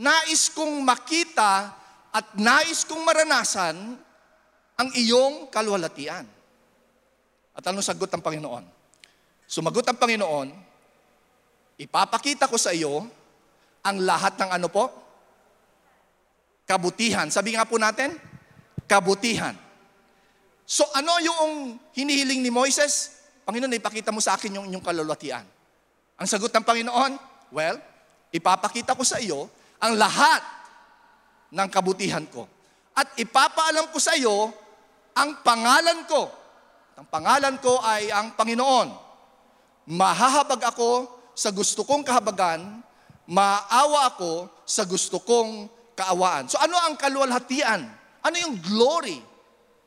Nais 0.00 0.48
kong 0.56 0.80
makita 0.80 1.68
at 2.16 2.32
nais 2.40 2.88
kong 2.88 3.04
maranasan 3.04 4.00
ang 4.74 4.88
iyong 4.94 5.48
kalwalatian. 5.50 6.26
At 7.54 7.64
ano 7.70 7.78
sagot 7.78 8.10
ng 8.10 8.22
Panginoon? 8.22 8.64
Sumagot 9.46 9.86
ang 9.86 9.98
Panginoon, 10.00 10.48
ipapakita 11.78 12.50
ko 12.50 12.58
sa 12.58 12.74
iyo 12.74 13.06
ang 13.84 13.96
lahat 14.02 14.34
ng 14.40 14.50
ano 14.50 14.66
po? 14.66 14.90
Kabutihan. 16.66 17.30
Sabi 17.30 17.54
nga 17.54 17.68
po 17.68 17.78
natin, 17.78 18.16
kabutihan. 18.90 19.54
So 20.64 20.82
ano 20.96 21.20
yung 21.20 21.78
hinihiling 21.94 22.40
ni 22.42 22.50
Moises? 22.50 23.22
Panginoon, 23.44 23.76
ipakita 23.76 24.10
mo 24.10 24.18
sa 24.18 24.34
akin 24.34 24.58
yung 24.58 24.66
inyong 24.72 24.82
kalulatian. 24.82 25.44
Ang 26.16 26.26
sagot 26.26 26.48
ng 26.50 26.64
Panginoon, 26.64 27.12
well, 27.52 27.76
ipapakita 28.32 28.96
ko 28.96 29.04
sa 29.04 29.20
iyo 29.20 29.46
ang 29.78 29.94
lahat 30.00 30.40
ng 31.52 31.68
kabutihan 31.68 32.24
ko. 32.26 32.48
At 32.96 33.12
ipapaalam 33.20 33.92
ko 33.92 34.00
sa 34.00 34.16
iyo 34.16 34.63
ang 35.14 35.40
pangalan 35.46 36.04
ko. 36.10 36.26
Ang 36.94 37.06
pangalan 37.10 37.56
ko 37.58 37.78
ay 37.82 38.10
ang 38.10 38.34
Panginoon. 38.34 38.88
Mahahabag 39.90 40.74
ako 40.74 41.10
sa 41.34 41.50
gusto 41.50 41.82
kong 41.82 42.06
kahabagan, 42.06 42.82
maawa 43.26 44.14
ako 44.14 44.46
sa 44.62 44.86
gusto 44.86 45.18
kong 45.22 45.66
kaawaan. 45.98 46.50
So 46.50 46.58
ano 46.58 46.78
ang 46.78 46.94
kaluwalhatian? 46.98 47.82
Ano 48.24 48.36
yung 48.38 48.56
glory 48.62 49.18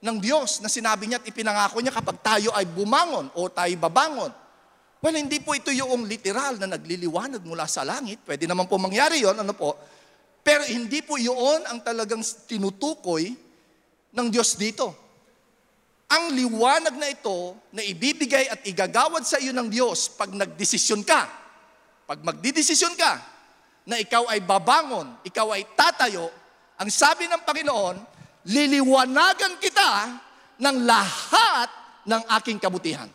ng 0.04 0.18
Diyos 0.22 0.62
na 0.62 0.70
sinabi 0.70 1.10
niya 1.10 1.18
at 1.18 1.26
ipinangako 1.26 1.82
niya 1.82 1.96
kapag 1.96 2.22
tayo 2.22 2.54
ay 2.54 2.70
bumangon 2.70 3.34
o 3.34 3.50
tayo 3.50 3.74
babangon. 3.82 4.30
Well, 4.98 5.14
hindi 5.14 5.38
po 5.42 5.54
ito 5.54 5.70
yung 5.70 6.10
literal 6.10 6.58
na 6.58 6.74
nagliliwanag 6.74 7.46
mula 7.46 7.70
sa 7.70 7.86
langit. 7.86 8.22
Pwede 8.26 8.50
naman 8.50 8.66
po 8.66 8.82
mangyari 8.82 9.22
yon 9.22 9.38
ano 9.38 9.54
po. 9.54 9.78
Pero 10.42 10.66
hindi 10.66 11.06
po 11.06 11.22
yun 11.22 11.66
ang 11.70 11.82
talagang 11.86 12.22
tinutukoy 12.50 13.36
ng 14.14 14.28
Diyos 14.34 14.58
dito. 14.58 15.07
Ang 16.08 16.32
liwanag 16.32 16.96
na 16.96 17.12
ito 17.12 17.60
na 17.76 17.84
ibibigay 17.84 18.48
at 18.48 18.64
igagawad 18.64 19.28
sa 19.28 19.44
iyo 19.44 19.52
ng 19.52 19.68
Diyos 19.68 20.08
pag 20.16 20.32
nagdesisyon 20.32 21.04
ka, 21.04 21.28
pag 22.08 22.24
magdidesisyon 22.24 22.96
ka, 22.96 23.20
na 23.88 24.00
ikaw 24.00 24.28
ay 24.28 24.44
babangon, 24.44 25.20
ikaw 25.24 25.56
ay 25.56 25.64
tatayo, 25.76 26.28
ang 26.76 26.92
sabi 26.92 27.28
ng 27.28 27.44
Panginoon, 27.44 27.96
liliwanagan 28.48 29.60
kita 29.64 29.92
ng 30.60 30.78
lahat 30.84 31.70
ng 32.04 32.22
aking 32.40 32.60
kabutihan. 32.60 33.08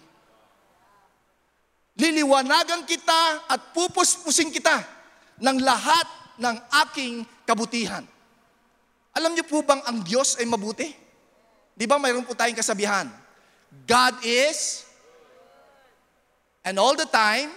Liliwanagan 1.97 2.89
kita 2.89 3.53
at 3.53 3.77
pupuspusin 3.77 4.49
kita 4.49 4.81
ng 5.45 5.61
lahat 5.61 6.09
ng 6.41 6.57
aking 6.89 7.25
kabutihan. 7.45 8.05
Alam 9.13 9.37
niyo 9.37 9.45
po 9.45 9.61
bang 9.61 9.85
ang 9.85 10.01
Diyos 10.01 10.41
ay 10.41 10.49
mabuti? 10.49 11.02
Di 11.73 11.89
ba 11.89 11.97
mayroon 11.97 12.25
po 12.25 12.37
tayong 12.37 12.57
kasabihan? 12.57 13.09
God 13.89 14.21
is, 14.21 14.85
and 16.61 16.77
all 16.77 16.93
the 16.93 17.09
time, 17.09 17.49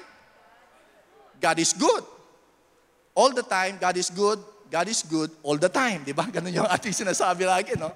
God 1.39 1.59
is 1.59 1.75
good. 1.75 2.03
All 3.15 3.31
the 3.31 3.43
time, 3.43 3.79
God 3.79 3.95
is 3.95 4.11
good. 4.11 4.39
God 4.71 4.87
is 4.91 5.05
good 5.07 5.31
all 5.45 5.55
the 5.55 5.71
time. 5.71 6.03
Di 6.03 6.11
ba? 6.11 6.27
Ganun 6.35 6.51
yung 6.51 6.67
ating 6.67 6.91
sinasabi 6.91 7.47
lagi, 7.47 7.77
no? 7.79 7.93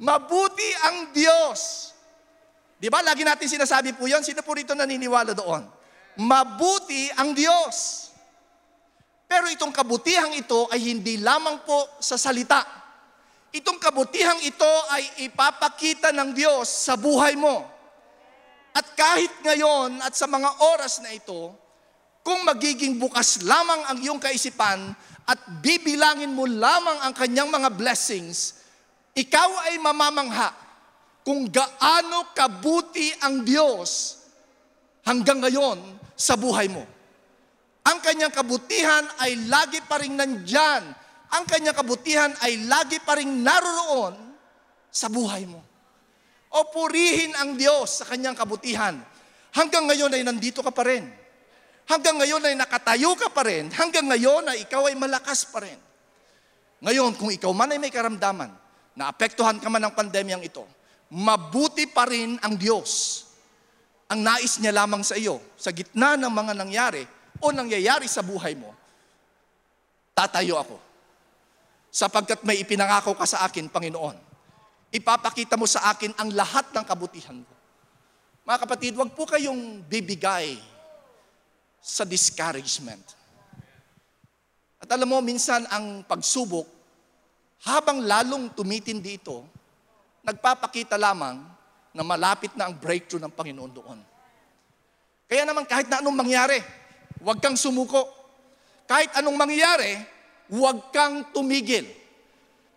Mabuti 0.00 0.68
ang 0.84 1.14
Diyos. 1.14 1.92
Di 2.76 2.90
ba? 2.90 3.00
Lagi 3.00 3.24
natin 3.24 3.46
sinasabi 3.46 3.94
po 3.96 4.04
yon. 4.04 4.20
Sino 4.20 4.42
po 4.44 4.52
rito 4.52 4.74
naniniwala 4.74 5.32
doon? 5.32 5.64
Mabuti 6.20 7.08
ang 7.16 7.32
Diyos. 7.32 8.10
Pero 9.24 9.48
itong 9.48 9.72
kabutihang 9.72 10.34
ito 10.36 10.68
ay 10.68 10.92
hindi 10.92 11.16
lamang 11.22 11.64
po 11.64 11.88
sa 12.02 12.20
salita. 12.20 12.83
Itong 13.54 13.78
kabutihang 13.78 14.42
ito 14.42 14.72
ay 14.90 15.30
ipapakita 15.30 16.10
ng 16.10 16.34
Diyos 16.34 16.66
sa 16.66 16.98
buhay 16.98 17.38
mo. 17.38 17.62
At 18.74 18.98
kahit 18.98 19.30
ngayon 19.46 20.02
at 20.02 20.18
sa 20.18 20.26
mga 20.26 20.50
oras 20.74 20.98
na 20.98 21.14
ito, 21.14 21.54
kung 22.26 22.42
magiging 22.42 22.98
bukas 22.98 23.46
lamang 23.46 23.86
ang 23.86 23.98
iyong 24.02 24.18
kaisipan 24.18 24.90
at 25.22 25.38
bibilangin 25.62 26.34
mo 26.34 26.50
lamang 26.50 26.98
ang 27.06 27.14
kanyang 27.14 27.46
mga 27.46 27.70
blessings, 27.78 28.58
ikaw 29.14 29.70
ay 29.70 29.78
mamamangha 29.78 30.50
kung 31.22 31.46
gaano 31.46 32.34
kabuti 32.34 33.14
ang 33.22 33.46
Diyos 33.46 34.18
hanggang 35.06 35.38
ngayon 35.38 35.78
sa 36.18 36.34
buhay 36.34 36.66
mo. 36.66 36.82
Ang 37.86 38.02
kanyang 38.02 38.34
kabutihan 38.34 39.04
ay 39.22 39.46
lagi 39.46 39.78
pa 39.84 40.02
rin 40.02 40.18
nandyan. 40.18 41.03
Ang 41.32 41.44
kanyang 41.48 41.76
kabutihan 41.76 42.30
ay 42.44 42.68
lagi 42.68 43.00
pa 43.00 43.16
rin 43.16 43.40
naroroon 43.40 44.14
sa 44.92 45.08
buhay 45.08 45.48
mo. 45.48 45.62
O 46.54 46.70
purihin 46.70 47.34
ang 47.34 47.58
Diyos 47.58 48.02
sa 48.02 48.04
kanyang 48.06 48.38
kabutihan. 48.38 48.94
Hanggang 49.54 49.88
ngayon 49.90 50.12
ay 50.14 50.22
nandito 50.22 50.62
ka 50.62 50.70
pa 50.70 50.86
rin. 50.86 51.06
Hanggang 51.84 52.16
ngayon 52.20 52.42
ay 52.46 52.54
nakatayo 52.54 53.16
ka 53.18 53.32
pa 53.32 53.42
rin. 53.42 53.68
Hanggang 53.74 54.06
ngayon 54.06 54.46
ay 54.52 54.68
ikaw 54.68 54.86
ay 54.86 54.94
malakas 54.94 55.50
pa 55.50 55.64
rin. 55.64 55.76
Ngayon, 56.84 57.16
kung 57.16 57.32
ikaw 57.32 57.48
man 57.56 57.72
ay 57.72 57.80
may 57.80 57.88
karamdaman, 57.88 58.52
naapektuhan 58.92 59.56
ka 59.56 59.72
man 59.72 59.88
ng 59.88 59.94
pandemyang 59.96 60.44
ito, 60.44 60.68
mabuti 61.08 61.88
pa 61.88 62.04
rin 62.04 62.36
ang 62.44 62.60
Diyos. 62.60 63.24
Ang 64.12 64.20
nais 64.20 64.60
niya 64.60 64.84
lamang 64.84 65.00
sa 65.00 65.16
iyo, 65.16 65.40
sa 65.56 65.72
gitna 65.72 66.20
ng 66.20 66.28
mga 66.28 66.52
nangyari 66.52 67.02
o 67.40 67.48
nangyayari 67.50 68.04
sa 68.04 68.20
buhay 68.20 68.52
mo, 68.52 68.68
tatayo 70.12 70.60
ako. 70.60 70.76
Sapagkat 71.94 72.42
may 72.42 72.58
ipinangako 72.58 73.14
ka 73.14 73.22
sa 73.22 73.46
akin, 73.46 73.70
Panginoon. 73.70 74.18
Ipapakita 74.90 75.54
mo 75.54 75.62
sa 75.62 75.94
akin 75.94 76.10
ang 76.18 76.34
lahat 76.34 76.74
ng 76.74 76.82
kabutihan 76.82 77.38
ko. 77.38 77.54
Mga 78.42 78.58
kapatid, 78.66 78.92
wag 78.98 79.14
po 79.14 79.22
kayong 79.30 79.86
bibigay 79.86 80.58
sa 81.78 82.02
discouragement. 82.02 83.14
At 84.82 84.90
alam 84.90 85.06
mo, 85.06 85.22
minsan 85.22 85.70
ang 85.70 86.02
pagsubok, 86.02 86.66
habang 87.62 88.02
lalong 88.02 88.50
tumitindi 88.58 89.22
ito, 89.22 89.46
nagpapakita 90.26 90.98
lamang 90.98 91.46
na 91.94 92.02
malapit 92.02 92.58
na 92.58 92.66
ang 92.66 92.74
breakthrough 92.74 93.22
ng 93.22 93.30
Panginoon 93.30 93.70
doon. 93.70 93.98
Kaya 95.30 95.46
naman 95.46 95.62
kahit 95.62 95.86
na 95.86 96.02
anong 96.02 96.18
mangyari, 96.18 96.58
huwag 97.22 97.38
kang 97.38 97.54
sumuko. 97.54 98.02
Kahit 98.84 99.14
anong 99.14 99.38
mangyari, 99.38 100.13
huwag 100.50 100.92
kang 100.92 101.32
tumigil. 101.32 101.86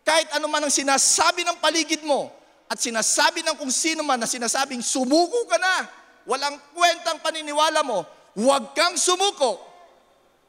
Kahit 0.08 0.32
ano 0.40 0.48
man 0.48 0.64
ang 0.64 0.72
sinasabi 0.72 1.44
ng 1.44 1.60
paligid 1.60 2.04
mo 2.08 2.32
at 2.68 2.80
sinasabi 2.80 3.44
ng 3.44 3.56
kung 3.60 3.72
sino 3.72 4.04
man 4.04 4.20
na 4.20 4.28
sinasabing 4.28 4.80
sumuko 4.80 5.48
ka 5.48 5.60
na, 5.60 5.88
walang 6.28 6.56
kwentang 6.72 7.20
paniniwala 7.20 7.84
mo, 7.84 8.04
huwag 8.36 8.72
kang 8.76 8.96
sumuko. 8.96 9.60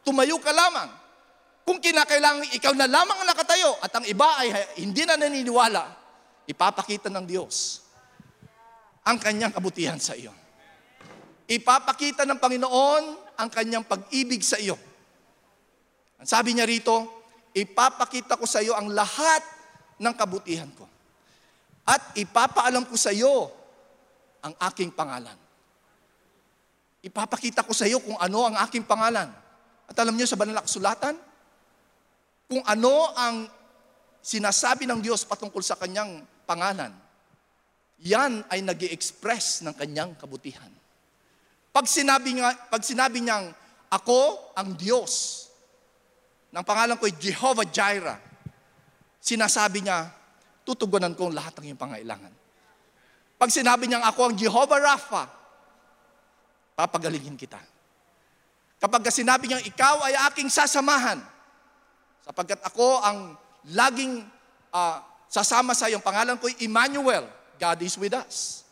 Tumayo 0.07 0.39
ka 0.39 0.55
lamang. 0.55 0.91
Kung 1.67 1.83
kinakailangan 1.83 2.49
ikaw 2.57 2.73
na 2.73 2.89
lamang 2.89 3.19
ang 3.23 3.29
nakatayo 3.29 3.77
at 3.85 3.93
ang 3.93 4.07
iba 4.09 4.29
ay 4.41 4.81
hindi 4.81 5.05
na 5.05 5.21
naniniwala, 5.21 5.85
ipapakita 6.49 7.13
ng 7.13 7.27
Diyos 7.29 7.85
ang 9.05 9.21
kanyang 9.21 9.53
kabutihan 9.53 10.01
sa 10.01 10.17
iyo. 10.17 10.33
Ipapakita 11.49 12.29
ng 12.29 12.41
Panginoon 12.41 13.05
ang 13.37 13.49
kanyang 13.49 13.85
pag-ibig 13.85 14.41
sa 14.45 14.57
iyo. 14.57 14.77
Ang 16.19 16.27
sabi 16.27 16.55
niya 16.55 16.67
rito, 16.67 17.07
ipapakita 17.55 18.35
ko 18.35 18.47
sa 18.47 18.59
iyo 18.59 18.75
ang 18.75 18.91
lahat 18.91 19.43
ng 19.99 20.15
kabutihan 20.15 20.71
ko. 20.75 20.87
At 21.89 22.15
ipapaalam 22.19 22.85
ko 22.87 22.99
sa 22.99 23.15
iyo 23.15 23.49
ang 24.43 24.55
aking 24.71 24.93
pangalan. 24.93 25.39
Ipapakita 27.01 27.63
ko 27.63 27.73
sa 27.73 27.87
iyo 27.87 28.03
kung 28.03 28.19
ano 28.19 28.51
ang 28.51 28.57
aking 28.67 28.83
pangalan. 28.83 29.31
At 29.89 29.97
alam 29.97 30.19
niyo 30.19 30.27
sa 30.29 30.37
banal 30.37 30.59
na 30.59 30.67
kasulatan, 30.67 31.17
kung 32.51 32.63
ano 32.67 32.95
ang 33.17 33.49
sinasabi 34.21 34.85
ng 34.85 35.01
Diyos 35.01 35.25
patungkol 35.25 35.63
sa 35.65 35.79
kanyang 35.79 36.27
pangalan, 36.45 36.93
yan 38.03 38.47
ay 38.53 38.63
nag 38.63 38.79
express 38.91 39.65
ng 39.65 39.75
kanyang 39.75 40.15
kabutihan. 40.19 40.71
Pag 41.73 41.87
sinabi, 41.87 42.39
nga, 42.39 42.55
pag 42.69 42.83
sinabi 42.83 43.23
niyang, 43.23 43.55
ako 43.89 44.53
ang 44.55 44.77
Diyos, 44.77 45.48
ng 46.49 46.65
pangalan 46.65 46.97
ko 46.97 47.05
ay 47.05 47.15
Jehovah 47.21 47.69
Jireh, 47.69 48.19
sinasabi 49.21 49.85
niya, 49.85 50.09
tutugunan 50.65 51.13
ko 51.13 51.29
ang 51.29 51.37
lahat 51.37 51.57
ng 51.61 51.73
iyong 51.73 51.81
pangailangan. 51.81 52.33
Pag 53.39 53.51
sinabi 53.53 53.87
niyang 53.87 54.05
ako 54.05 54.21
ang 54.29 54.35
Jehovah 54.35 54.81
Rapha, 54.81 55.25
papagalingin 56.75 57.37
kita. 57.37 57.61
Kapag 58.79 59.03
sinabi 59.11 59.51
niyang 59.51 59.65
ikaw 59.67 60.03
ay 60.07 60.15
aking 60.33 60.49
sasamahan, 60.49 61.19
sapagkat 62.23 62.61
ako 62.63 63.03
ang 63.03 63.35
laging 63.75 64.25
uh, 64.73 64.99
sasama 65.29 65.77
sa 65.77 65.91
iyong 65.91 66.03
pangalan 66.03 66.41
ko 66.41 66.49
ay 66.49 66.57
Emmanuel, 66.65 67.29
God 67.59 67.79
is 67.83 67.99
with 68.01 68.15
us. 68.17 68.63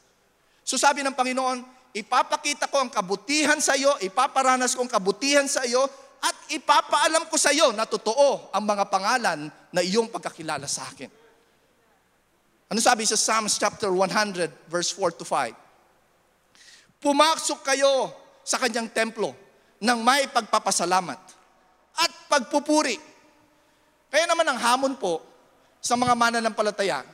So 0.66 0.78
sabi 0.80 1.02
ng 1.02 1.14
Panginoon, 1.14 1.62
ipapakita 1.96 2.70
ko 2.70 2.82
ang 2.82 2.90
kabutihan 2.90 3.58
sa 3.62 3.74
iyo, 3.74 3.94
ipaparanas 4.02 4.74
ko 4.74 4.84
ang 4.84 4.90
kabutihan 4.90 5.46
sa 5.46 5.62
iyo, 5.66 5.86
at 6.22 6.36
ipapaalam 6.52 7.28
ko 7.28 7.36
sa 7.36 7.52
iyo 7.52 7.72
na 7.74 7.84
totoo 7.84 8.52
ang 8.54 8.64
mga 8.64 8.84
pangalan 8.88 9.50
na 9.72 9.80
iyong 9.80 10.08
pagkakilala 10.08 10.64
sa 10.70 10.86
akin. 10.88 11.10
Ano 12.66 12.80
sabi 12.82 13.06
sa 13.06 13.14
Psalms 13.14 13.58
chapter 13.60 13.90
100 13.92 14.70
verse 14.70 14.90
4 14.94 15.18
to 15.20 15.24
5? 15.24 15.54
Pumasok 16.98 17.60
kayo 17.62 18.10
sa 18.42 18.58
kanyang 18.58 18.90
templo 18.90 19.36
ng 19.78 19.98
may 20.02 20.26
pagpapasalamat 20.32 21.20
at 21.96 22.10
pagpupuri 22.26 23.16
kaya 24.16 24.24
naman 24.24 24.48
ang 24.48 24.58
hamon 24.58 24.94
po 24.96 25.22
sa 25.82 25.92
mga 25.92 26.16
mananampalataya 26.16 27.04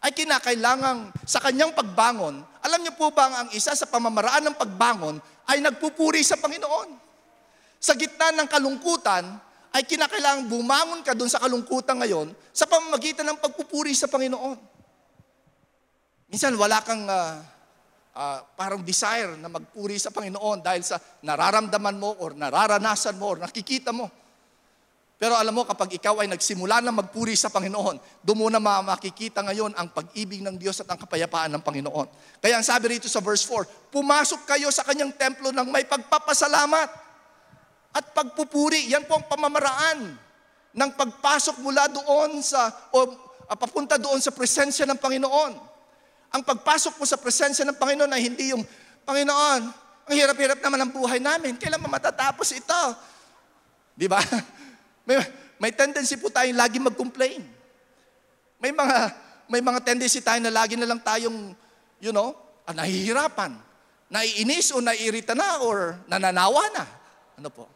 ay 0.00 0.10
kinakailangang 0.16 1.10
sa 1.28 1.42
kanyang 1.42 1.76
pagbangon, 1.76 2.40
alam 2.62 2.80
niyo 2.80 2.94
po 2.94 3.10
ba 3.10 3.44
ang 3.44 3.48
isa 3.52 3.74
sa 3.74 3.84
pamamaraan 3.84 4.40
ng 4.40 4.56
pagbangon 4.56 5.20
ay 5.50 5.60
nagpupuri 5.60 6.22
sa 6.22 6.40
Panginoon. 6.40 7.05
Sa 7.80 7.94
gitna 7.94 8.32
ng 8.32 8.48
kalungkutan, 8.48 9.24
ay 9.76 9.84
kinakailangang 9.84 10.48
bumangon 10.48 11.04
ka 11.04 11.12
doon 11.12 11.28
sa 11.28 11.36
kalungkutan 11.36 12.00
ngayon 12.00 12.32
sa 12.48 12.64
pamamagitan 12.64 13.28
ng 13.28 13.36
pagpupuri 13.36 13.92
sa 13.92 14.08
Panginoon. 14.08 14.56
Minsan 16.32 16.56
wala 16.56 16.80
kang 16.80 17.04
uh, 17.04 17.36
uh, 18.16 18.38
parang 18.56 18.80
desire 18.80 19.36
na 19.36 19.52
magpuri 19.52 20.00
sa 20.00 20.08
Panginoon 20.08 20.64
dahil 20.64 20.80
sa 20.80 20.96
nararamdaman 21.20 22.00
mo 22.00 22.16
or 22.24 22.32
nararanasan 22.32 23.20
mo 23.20 23.36
or 23.36 23.38
nakikita 23.44 23.92
mo. 23.92 24.08
Pero 25.16 25.32
alam 25.32 25.52
mo, 25.52 25.64
kapag 25.64 25.96
ikaw 25.96 26.20
ay 26.20 26.28
nagsimula 26.28 26.84
na 26.84 26.92
magpuri 26.92 27.32
sa 27.36 27.48
Panginoon, 27.48 28.20
doon 28.20 28.36
mo 28.36 28.46
na 28.52 28.60
makikita 28.60 29.40
ngayon 29.40 29.72
ang 29.72 29.88
pag-ibig 29.88 30.44
ng 30.44 30.60
Diyos 30.60 30.76
at 30.84 30.88
ang 30.92 31.00
kapayapaan 31.00 31.52
ng 31.56 31.62
Panginoon. 31.64 32.08
Kaya 32.40 32.60
ang 32.60 32.64
sabi 32.64 32.96
rito 32.96 33.08
sa 33.08 33.24
verse 33.24 33.44
4, 33.48 33.92
pumasok 33.92 34.44
kayo 34.44 34.68
sa 34.68 34.84
kanyang 34.84 35.16
templo 35.16 35.52
ng 35.56 35.68
may 35.72 35.88
pagpapasalamat 35.88 37.05
at 37.96 38.12
pagpupuri. 38.12 38.92
Yan 38.92 39.08
po 39.08 39.16
ang 39.16 39.24
pamamaraan 39.24 40.12
ng 40.76 40.90
pagpasok 40.92 41.64
mula 41.64 41.88
doon 41.88 42.44
sa, 42.44 42.68
o 42.92 43.08
uh, 43.48 43.56
papunta 43.56 43.96
doon 43.96 44.20
sa 44.20 44.28
presensya 44.28 44.84
ng 44.84 45.00
Panginoon. 45.00 45.52
Ang 46.36 46.42
pagpasok 46.44 47.00
mo 47.00 47.08
sa 47.08 47.16
presensya 47.16 47.64
ng 47.64 47.80
Panginoon 47.80 48.12
ay 48.12 48.22
hindi 48.28 48.52
yung, 48.52 48.60
Panginoon, 49.08 49.60
ang 50.06 50.14
hirap-hirap 50.14 50.60
naman 50.60 50.84
ang 50.84 50.92
buhay 50.92 51.16
namin. 51.16 51.56
Kailan 51.56 51.80
matatapos 51.80 52.52
ito? 52.52 52.82
Di 53.96 54.04
ba? 54.04 54.20
May, 55.06 55.22
may 55.62 55.70
tendency 55.70 56.18
po 56.18 56.26
tayong 56.26 56.58
lagi 56.58 56.82
mag-complain. 56.82 57.38
May 58.58 58.74
mga, 58.74 58.96
may 59.46 59.62
mga 59.62 59.78
tendency 59.86 60.18
tayo 60.18 60.42
na 60.42 60.50
lagi 60.50 60.74
na 60.74 60.82
lang 60.82 60.98
tayong, 60.98 61.54
you 62.02 62.10
know, 62.10 62.34
ah, 62.66 62.74
nahihirapan, 62.74 63.54
naiinis 64.10 64.74
o 64.74 64.82
naiirita 64.82 65.38
na 65.38 65.62
or 65.62 65.94
nananawa 66.10 66.74
na. 66.74 66.84
Ano 67.38 67.54
po? 67.54 67.70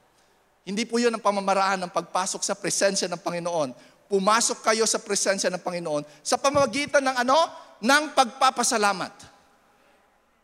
Hindi 0.71 0.87
po 0.87 1.03
yun 1.03 1.11
ang 1.11 1.19
pamamaraan 1.19 1.83
ng 1.83 1.91
pagpasok 1.91 2.47
sa 2.47 2.55
presensya 2.55 3.11
ng 3.11 3.19
Panginoon. 3.19 3.75
Pumasok 4.07 4.63
kayo 4.63 4.87
sa 4.87 5.03
presensya 5.03 5.51
ng 5.51 5.59
Panginoon 5.59 6.07
sa 6.23 6.39
pamamagitan 6.39 7.03
ng 7.03 7.17
ano? 7.27 7.39
Ng 7.83 8.15
pagpapasalamat. 8.15 9.13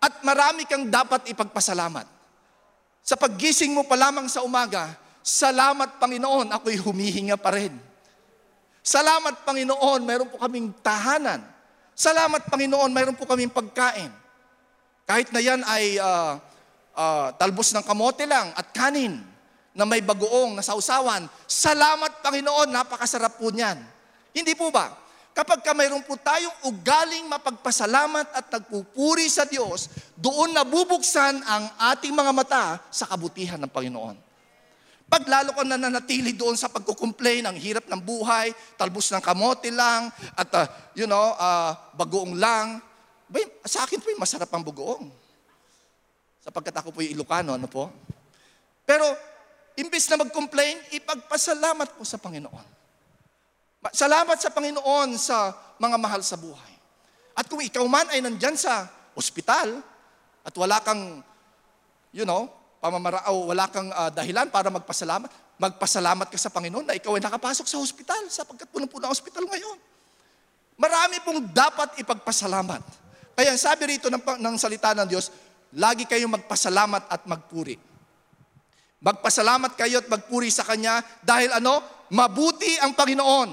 At 0.03 0.27
marami 0.27 0.67
kang 0.67 0.91
dapat 0.91 1.31
ipagpasalamat. 1.31 2.11
Sa 3.07 3.15
paggising 3.15 3.71
mo 3.71 3.87
pa 3.87 3.95
lamang 3.95 4.27
sa 4.27 4.43
umaga, 4.43 4.99
Salamat 5.27 5.99
Panginoon, 5.99 6.55
ako'y 6.55 6.79
humihinga 6.79 7.35
pa 7.35 7.51
rin. 7.51 7.75
Salamat 8.79 9.43
Panginoon, 9.43 10.07
mayroon 10.07 10.31
po 10.31 10.39
kaming 10.39 10.71
tahanan. 10.79 11.43
Salamat 11.99 12.47
Panginoon, 12.47 12.95
mayroon 12.95 13.19
po 13.19 13.27
kaming 13.27 13.51
pagkain. 13.51 14.15
Kahit 15.03 15.35
na 15.35 15.43
yan 15.43 15.67
ay 15.67 15.99
uh, 15.99 16.39
uh, 16.95 17.35
talbos 17.35 17.75
ng 17.75 17.83
kamote 17.83 18.23
lang 18.23 18.55
at 18.55 18.71
kanin 18.71 19.19
na 19.77 19.85
may 19.85 20.01
bagoong 20.01 20.57
na 20.57 20.65
sausawan. 20.65 21.29
Salamat 21.45 22.25
Panginoon, 22.25 22.73
napakasarap 22.73 23.37
po 23.37 23.53
niyan. 23.53 23.77
Hindi 24.33 24.57
po 24.57 24.73
ba? 24.73 24.89
Kapag 25.37 25.61
ka 25.61 25.77
mayroon 25.77 26.01
po 26.01 26.17
tayong 26.17 26.65
ugaling 26.65 27.29
mapagpasalamat 27.29 28.33
at 28.33 28.49
nagpupuri 28.49 29.29
sa 29.29 29.45
Diyos, 29.45 29.93
doon 30.17 30.57
nabubuksan 30.57 31.45
ang 31.45 31.65
ating 31.93 32.17
mga 32.17 32.33
mata 32.33 32.65
sa 32.89 33.05
kabutihan 33.05 33.61
ng 33.61 33.69
Panginoon. 33.69 34.17
Pag 35.07 35.23
lalo 35.29 35.53
kang 35.53 35.69
nananatili 35.69 36.33
doon 36.33 36.57
sa 36.57 36.73
pagkukomplain, 36.73 37.45
ang 37.45 37.55
hirap 37.55 37.85
ng 37.85 38.01
buhay, 38.01 38.51
talbos 38.81 39.13
ng 39.13 39.21
kamote 39.21 39.69
lang, 39.71 40.09
at 40.35 40.51
uh, 40.57 40.67
you 40.97 41.05
know, 41.05 41.37
uh, 41.37 41.77
bagoong 41.95 42.35
lang, 42.35 42.81
ba, 43.29 43.39
sa 43.69 43.85
akin 43.85 44.01
po 44.03 44.11
yung 44.11 44.25
masarap 44.25 44.51
ang 44.51 44.65
bagoong. 44.67 45.07
Sapagkat 46.43 46.75
ako 46.81 46.97
po 46.97 47.05
yung 47.05 47.13
Ilocano, 47.13 47.55
ano 47.55 47.69
po? 47.71 47.93
Pero, 48.83 49.05
imbis 49.77 50.09
na 50.09 50.21
mag-complain, 50.21 50.81
ipagpasalamat 50.97 52.01
po 52.01 52.03
sa 52.03 52.17
Panginoon. 52.17 52.67
Salamat 53.93 54.41
sa 54.41 54.51
Panginoon 54.51 55.15
sa 55.15 55.55
mga 55.79 55.97
mahal 56.01 56.25
sa 56.25 56.35
buhay. 56.35 56.75
At 57.37 57.47
kung 57.47 57.61
ikaw 57.61 57.85
man 57.85 58.09
ay 58.11 58.25
nandyan 58.25 58.57
sa 58.57 58.89
ospital, 59.13 59.85
at 60.43 60.55
wala 60.57 60.81
kang, 60.81 61.21
you 62.11 62.25
know, 62.25 62.49
pamamarao, 62.81 63.53
wala 63.53 63.69
kang 63.69 63.93
uh, 63.93 64.09
dahilan 64.09 64.49
para 64.49 64.73
magpasalamat, 64.73 65.29
magpasalamat 65.61 66.27
ka 66.33 66.39
sa 66.41 66.49
Panginoon 66.49 66.87
na 66.89 66.97
ikaw 66.97 67.17
ay 67.17 67.23
nakapasok 67.23 67.67
sa 67.69 67.77
hospital 67.77 68.29
sapagkat 68.33 68.69
punong-puno 68.73 69.09
ang 69.09 69.13
hospital 69.13 69.45
ngayon. 69.45 69.79
Marami 70.77 71.17
pong 71.25 71.41
dapat 71.53 71.97
ipagpasalamat. 72.01 72.85
Kaya 73.37 73.53
sabi 73.57 73.97
rito 73.97 74.09
ng, 74.09 74.21
ng 74.21 74.55
salita 74.57 74.93
ng 74.97 75.09
Diyos, 75.09 75.33
lagi 75.77 76.09
kayong 76.09 76.41
magpasalamat 76.41 77.09
at 77.09 77.25
magpuri. 77.29 77.77
Magpasalamat 79.07 79.79
kayo 79.79 80.03
at 80.03 80.11
magpuri 80.11 80.51
sa 80.51 80.67
Kanya 80.67 80.99
dahil 81.23 81.55
ano? 81.55 81.79
Mabuti 82.11 82.75
ang 82.83 82.99
Panginoon. 82.99 83.51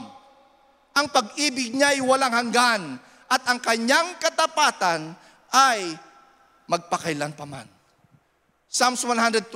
Ang 0.97 1.07
pag-ibig 1.13 1.77
niya 1.77 1.93
ay 1.93 2.01
walang 2.01 2.33
hanggan 2.33 2.97
at 3.29 3.41
ang 3.49 3.57
kanyang 3.61 4.17
katapatan 4.17 5.13
ay 5.53 5.93
magpakailan 6.69 7.33
paman. 7.33 7.65
Psalms 8.69 9.05
127, 9.05 9.49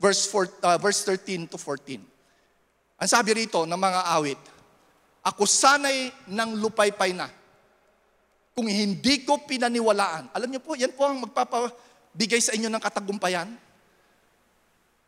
verse, 0.00 0.28
4, 0.28 0.60
uh, 0.60 0.76
verse 0.80 1.00
13 1.08 1.48
to 1.48 1.56
14. 1.56 2.00
Ang 3.00 3.08
sabi 3.08 3.44
rito 3.44 3.64
ng 3.64 3.80
mga 3.80 4.00
awit, 4.12 4.40
Ako 5.24 5.48
sanay 5.48 6.12
ng 6.28 6.60
lupaypay 6.60 7.16
na, 7.16 7.28
kung 8.52 8.68
hindi 8.68 9.24
ko 9.24 9.40
pinaniwalaan. 9.48 10.36
Alam 10.36 10.52
niyo 10.52 10.60
po, 10.60 10.76
yan 10.76 10.92
po 10.92 11.08
ang 11.08 11.24
magpapa, 11.24 11.72
bigay 12.12 12.40
sa 12.44 12.52
inyo 12.52 12.68
ng 12.68 12.80
katagumpayan? 12.84 13.63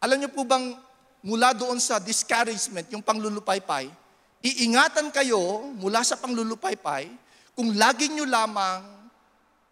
Alam 0.01 0.21
niyo 0.21 0.31
po 0.33 0.45
bang 0.45 0.77
mula 1.25 1.57
doon 1.57 1.81
sa 1.81 1.97
discouragement, 1.99 2.87
yung 2.93 3.03
panglulupaypay, 3.03 3.89
iingatan 4.45 5.11
kayo 5.11 5.73
mula 5.75 6.05
sa 6.05 6.21
panglulupaypay 6.21 7.09
kung 7.57 7.75
lagi 7.75 8.13
nyo 8.13 8.29
lamang 8.29 8.85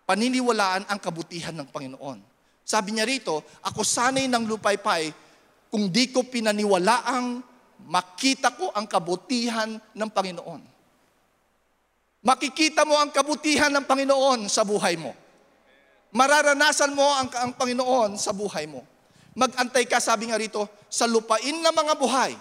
paniniwalaan 0.08 0.88
ang 0.88 0.98
kabutihan 0.98 1.52
ng 1.52 1.68
Panginoon. 1.68 2.18
Sabi 2.64 2.96
niya 2.96 3.04
rito, 3.04 3.44
ako 3.60 3.84
sanay 3.84 4.24
ng 4.24 4.48
lupaypay 4.48 5.12
kung 5.68 5.92
di 5.92 6.08
ko 6.08 6.24
pinaniwalaang 6.24 7.44
makita 7.84 8.56
ko 8.56 8.72
ang 8.72 8.88
kabutihan 8.88 9.68
ng 9.76 10.10
Panginoon. 10.10 10.62
Makikita 12.24 12.88
mo 12.88 12.96
ang 12.96 13.12
kabutihan 13.12 13.68
ng 13.68 13.84
Panginoon 13.84 14.48
sa 14.48 14.64
buhay 14.64 14.96
mo. 14.96 15.12
Mararanasan 16.16 16.96
mo 16.96 17.04
ang, 17.04 17.28
ang 17.36 17.52
Panginoon 17.52 18.16
sa 18.16 18.32
buhay 18.32 18.64
mo. 18.64 18.80
Magantay 19.34 19.84
ka, 19.90 19.98
sabi 19.98 20.30
nga 20.30 20.38
rito, 20.38 20.66
sa 20.86 21.10
lupain 21.10 21.58
ng 21.58 21.74
mga 21.74 21.94
buhay. 21.98 22.32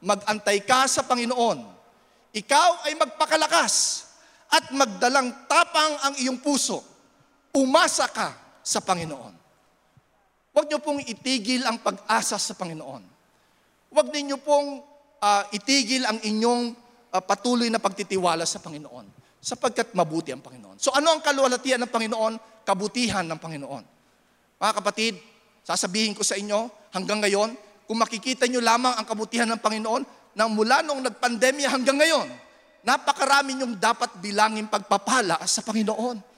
Magantay 0.00 0.64
ka 0.64 0.88
sa 0.88 1.04
Panginoon. 1.04 1.60
Ikaw 2.32 2.88
ay 2.88 2.96
magpakalakas 2.96 4.08
at 4.48 4.72
magdalang 4.72 5.28
tapang 5.44 5.92
ang 6.00 6.14
iyong 6.16 6.40
puso. 6.40 6.80
Umasa 7.52 8.08
ka 8.08 8.32
sa 8.64 8.80
Panginoon. 8.80 9.34
Huwag 10.52 10.66
niyo 10.68 10.80
pong 10.80 11.00
itigil 11.04 11.64
ang 11.64 11.80
pag-asa 11.80 12.40
sa 12.40 12.52
Panginoon. 12.56 13.04
Huwag 13.92 14.08
ninyo 14.08 14.36
pong 14.40 14.80
uh, 15.20 15.42
itigil 15.52 16.04
ang 16.08 16.20
inyong 16.20 16.72
uh, 17.12 17.22
patuloy 17.24 17.68
na 17.68 17.80
pagtitiwala 17.80 18.48
sa 18.48 18.60
Panginoon 18.60 19.04
sapagkat 19.42 19.92
mabuti 19.92 20.32
ang 20.32 20.40
Panginoon. 20.40 20.80
So 20.80 20.92
ano 20.96 21.12
ang 21.12 21.20
kaluwalhatian 21.20 21.80
ng 21.84 21.92
Panginoon? 21.92 22.34
Kabutihan 22.64 23.26
ng 23.26 23.40
Panginoon. 23.40 23.84
Mga 24.60 24.72
kapatid, 24.78 25.18
sasabihin 25.62 26.14
ko 26.14 26.26
sa 26.26 26.38
inyo, 26.38 26.70
hanggang 26.94 27.22
ngayon, 27.22 27.54
kung 27.86 27.98
makikita 27.98 28.46
nyo 28.46 28.62
lamang 28.62 28.94
ang 28.98 29.06
kabutihan 29.06 29.48
ng 29.50 29.60
Panginoon, 29.62 30.02
na 30.32 30.48
mula 30.48 30.80
noong 30.80 31.02
nagpandemya 31.12 31.68
hanggang 31.72 31.98
ngayon, 31.98 32.28
napakarami 32.82 33.62
nyong 33.62 33.76
dapat 33.78 34.16
bilangin 34.18 34.66
pagpapala 34.66 35.38
sa 35.44 35.60
Panginoon 35.60 36.32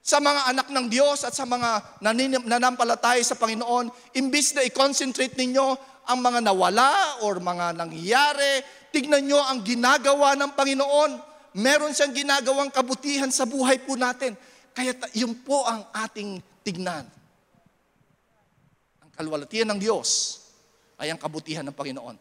sa 0.00 0.16
mga 0.16 0.48
anak 0.48 0.66
ng 0.72 0.86
Diyos 0.88 1.28
at 1.28 1.36
sa 1.36 1.44
mga 1.44 2.00
nanampalataya 2.48 3.20
sa 3.20 3.36
Panginoon, 3.36 4.16
imbis 4.16 4.56
na 4.56 4.64
i-concentrate 4.64 5.36
ninyo 5.36 5.76
ang 6.08 6.18
mga 6.24 6.40
nawala 6.40 7.20
or 7.22 7.36
mga 7.38 7.76
nangyayari, 7.76 8.64
tignan 8.90 9.28
nyo 9.28 9.38
ang 9.44 9.60
ginagawa 9.60 10.34
ng 10.40 10.56
Panginoon. 10.56 11.10
Meron 11.60 11.92
siyang 11.92 12.16
ginagawang 12.16 12.72
kabutihan 12.72 13.28
sa 13.28 13.44
buhay 13.44 13.76
po 13.84 13.94
natin. 13.94 14.34
Kaya 14.72 14.96
yun 15.12 15.36
po 15.44 15.68
ang 15.68 15.84
ating 15.92 16.40
tignan. 16.64 17.04
Kalwalatian 19.20 19.68
ng 19.68 19.76
Diyos 19.76 20.40
ay 20.96 21.12
ang 21.12 21.20
kabutihan 21.20 21.60
ng 21.68 21.76
Panginoon. 21.76 22.16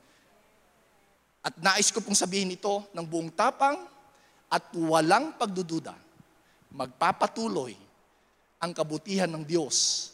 At 1.40 1.56
nais 1.64 1.88
ko 1.96 2.04
pong 2.04 2.20
sabihin 2.20 2.52
ito 2.52 2.84
ng 2.92 3.06
buong 3.08 3.32
tapang 3.32 3.88
at 4.52 4.68
walang 4.76 5.40
pagdududa 5.40 5.96
magpapatuloy 6.76 7.74
ang 8.60 8.72
kabutihan 8.76 9.32
ng 9.32 9.48
Diyos 9.48 10.10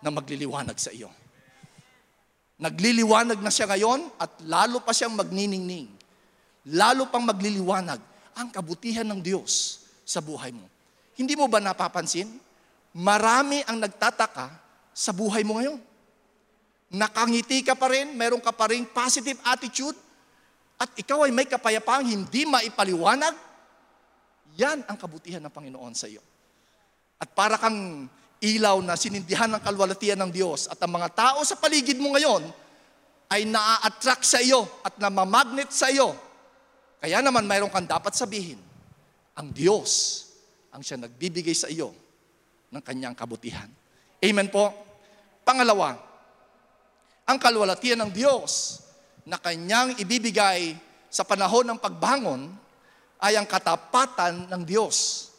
na 0.00 0.08
magliliwanag 0.08 0.78
sa 0.78 0.94
iyo. 0.94 1.10
Nagliliwanag 2.60 3.40
na 3.40 3.50
siya 3.50 3.66
ngayon 3.66 4.14
at 4.20 4.30
lalo 4.46 4.80
pa 4.84 4.94
siyang 4.94 5.16
magniningning. 5.16 5.88
Lalo 6.70 7.08
pang 7.08 7.24
magliliwanag 7.24 8.00
ang 8.36 8.48
kabutihan 8.52 9.04
ng 9.08 9.20
Diyos 9.20 9.82
sa 10.06 10.22
buhay 10.22 10.52
mo. 10.54 10.64
Hindi 11.16 11.34
mo 11.36 11.48
ba 11.50 11.58
napapansin? 11.60 12.28
Marami 12.96 13.64
ang 13.66 13.80
nagtataka 13.80 14.46
sa 14.92 15.10
buhay 15.12 15.42
mo 15.44 15.58
ngayon. 15.58 15.89
Nakangiti 16.90 17.62
ka 17.62 17.78
pa 17.78 17.86
rin, 17.90 18.18
meron 18.18 18.42
ka 18.42 18.50
pa 18.50 18.70
rin 18.70 18.82
positive 18.90 19.38
attitude, 19.46 19.94
at 20.80 20.90
ikaw 20.96 21.28
ay 21.28 21.30
may 21.30 21.44
kapayapaang 21.44 22.08
hindi 22.08 22.48
maipaliwanag 22.48 23.36
yan 24.56 24.82
ang 24.88 24.96
kabutihan 24.96 25.44
ng 25.44 25.52
Panginoon 25.52 25.92
sa 25.92 26.08
iyo. 26.08 26.24
At 27.20 27.30
para 27.36 27.60
kang 27.60 28.08
ilaw 28.40 28.80
na 28.80 28.96
sinindihan 28.96 29.52
ng 29.52 29.60
kalwalatian 29.60 30.16
ng 30.16 30.32
Diyos 30.32 30.66
at 30.72 30.80
ang 30.80 30.96
mga 30.96 31.12
tao 31.12 31.44
sa 31.44 31.60
paligid 31.60 32.00
mo 32.00 32.16
ngayon 32.16 32.48
ay 33.30 33.44
naa-attract 33.44 34.24
sa 34.24 34.40
iyo 34.40 34.64
at 34.80 34.96
namamagnet 34.96 35.68
sa 35.68 35.92
iyo. 35.92 36.16
Kaya 36.98 37.20
naman 37.20 37.44
mayroon 37.44 37.70
kang 37.70 37.86
dapat 37.86 38.16
sabihin, 38.16 38.58
ang 39.36 39.52
Diyos 39.52 40.24
ang 40.72 40.80
siya 40.80 40.96
nagbibigay 40.96 41.52
sa 41.52 41.68
iyo 41.68 41.92
ng 42.72 42.82
kanyang 42.82 43.12
kabutihan. 43.12 43.68
Amen 44.24 44.48
po. 44.48 44.72
Pangalawa, 45.44 46.09
ang 47.30 47.38
kalwalatian 47.38 48.02
ng 48.02 48.10
Diyos 48.10 48.82
na 49.22 49.38
kanyang 49.38 49.94
ibibigay 50.02 50.74
sa 51.06 51.22
panahon 51.22 51.62
ng 51.62 51.78
pagbangon 51.78 52.50
ay 53.22 53.38
ang 53.38 53.46
katapatan 53.46 54.50
ng 54.50 54.62
Diyos. 54.66 55.30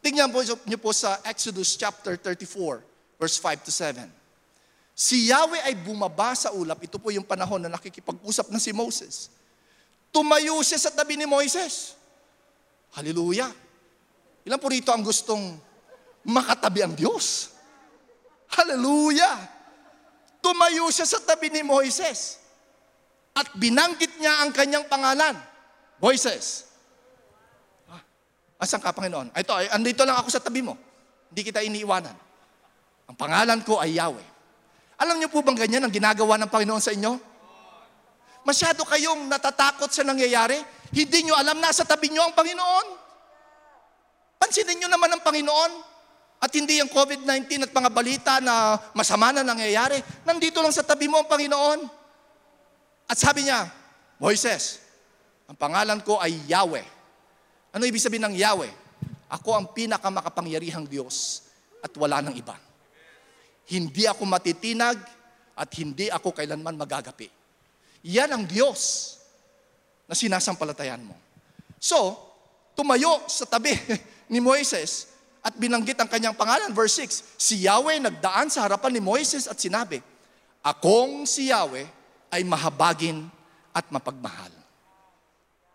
Tingnan 0.00 0.32
po 0.32 0.40
niyo 0.40 0.80
po 0.80 0.96
sa 0.96 1.20
Exodus 1.28 1.76
chapter 1.76 2.16
34, 2.16 2.80
verse 3.20 3.36
5 3.36 3.68
to 3.68 3.72
7. 3.72 4.08
Si 4.96 5.28
Yahweh 5.28 5.68
ay 5.68 5.74
bumaba 5.76 6.32
sa 6.32 6.54
ulap. 6.54 6.80
Ito 6.80 6.96
po 6.96 7.12
yung 7.12 7.26
panahon 7.26 7.60
na 7.60 7.68
nakikipag-usap 7.76 8.48
na 8.48 8.62
si 8.62 8.72
Moses. 8.72 9.28
Tumayo 10.14 10.64
siya 10.64 10.80
sa 10.80 10.94
tabi 10.94 11.18
ni 11.20 11.28
Moises. 11.28 11.98
Hallelujah. 12.94 13.50
Ilan 14.46 14.60
po 14.62 14.70
rito 14.70 14.94
ang 14.94 15.02
gustong 15.02 15.60
makatabi 16.24 16.86
ang 16.86 16.94
Diyos? 16.94 17.52
Hallelujah. 18.54 19.53
Tumayo 20.44 20.92
siya 20.92 21.08
sa 21.08 21.24
tabi 21.24 21.48
ni 21.48 21.64
Moises. 21.64 22.36
At 23.32 23.48
binanggit 23.56 24.20
niya 24.20 24.44
ang 24.44 24.52
kanyang 24.52 24.84
pangalan. 24.84 25.32
Moises, 25.96 26.68
Asan 28.64 28.80
ka, 28.80 28.96
Panginoon? 28.96 29.34
Ito, 29.34 29.52
andito 29.76 30.08
lang 30.08 30.16
ako 30.16 30.28
sa 30.32 30.40
tabi 30.40 30.64
mo. 30.64 30.72
Hindi 31.28 31.52
kita 31.52 31.60
iniiwanan. 31.60 32.16
Ang 33.12 33.16
pangalan 33.18 33.60
ko 33.60 33.76
ay 33.76 34.00
Yahweh. 34.00 34.28
Alam 35.04 35.20
niyo 35.20 35.28
po 35.28 35.44
bang 35.44 35.58
ganyan 35.58 35.84
ang 35.84 35.92
ginagawa 35.92 36.40
ng 36.40 36.48
Panginoon 36.48 36.80
sa 36.80 36.94
inyo? 36.94 37.12
Masyado 38.46 38.88
kayong 38.88 39.28
natatakot 39.28 39.92
sa 39.92 40.00
nangyayari. 40.06 40.56
Hindi 40.94 41.28
niyo 41.28 41.36
alam 41.36 41.60
na 41.60 41.74
sa 41.76 41.84
tabi 41.84 42.08
niyo 42.08 42.24
ang 42.24 42.32
Panginoon. 42.32 42.86
Pansinin 44.40 44.80
niyo 44.80 44.88
naman 44.88 45.12
ang 45.12 45.20
Panginoon. 45.20 45.72
At 46.44 46.52
hindi 46.52 46.76
yung 46.76 46.92
COVID-19 46.92 47.64
at 47.64 47.72
mga 47.72 47.88
balita 47.88 48.36
na 48.44 48.76
masama 48.92 49.32
na 49.32 49.40
nangyayari. 49.40 49.96
Nandito 50.28 50.60
lang 50.60 50.76
sa 50.76 50.84
tabi 50.84 51.08
mo 51.08 51.16
ang 51.16 51.24
Panginoon. 51.24 51.88
At 53.08 53.16
sabi 53.16 53.48
niya, 53.48 53.64
Moises, 54.20 54.84
ang 55.48 55.56
pangalan 55.56 56.04
ko 56.04 56.20
ay 56.20 56.36
Yahweh. 56.44 56.84
Ano 57.72 57.88
ibig 57.88 58.04
sabihin 58.04 58.28
ng 58.28 58.36
Yahweh? 58.36 58.68
Ako 59.32 59.56
ang 59.56 59.72
pinakamakapangyarihang 59.72 60.84
Diyos 60.84 61.48
at 61.80 61.96
wala 61.96 62.20
nang 62.20 62.36
iba. 62.36 62.60
Hindi 63.72 64.04
ako 64.04 64.28
matitinag 64.28 65.00
at 65.56 65.70
hindi 65.80 66.12
ako 66.12 66.28
kailanman 66.36 66.76
magagapi. 66.76 67.24
Yan 68.04 68.28
ang 68.36 68.44
Diyos 68.44 69.16
na 70.04 70.12
sinasampalatayan 70.12 71.08
mo. 71.08 71.16
So, 71.80 72.20
tumayo 72.76 73.24
sa 73.32 73.48
tabi 73.48 73.72
ni 74.32 74.44
Moises 74.44 75.13
at 75.44 75.52
binanggit 75.60 76.00
ang 76.00 76.08
kanyang 76.08 76.32
pangalan, 76.32 76.72
verse 76.72 77.04
6. 77.04 77.36
Si 77.36 77.68
Yahweh 77.68 78.00
nagdaan 78.00 78.48
sa 78.48 78.64
harapan 78.64 78.96
ni 78.96 79.00
Moises 79.04 79.44
at 79.44 79.60
sinabi, 79.60 80.00
Akong 80.64 81.28
si 81.28 81.52
Yahweh 81.52 81.84
ay 82.32 82.40
mahabagin 82.48 83.28
at 83.76 83.84
mapagmahal. 83.92 84.48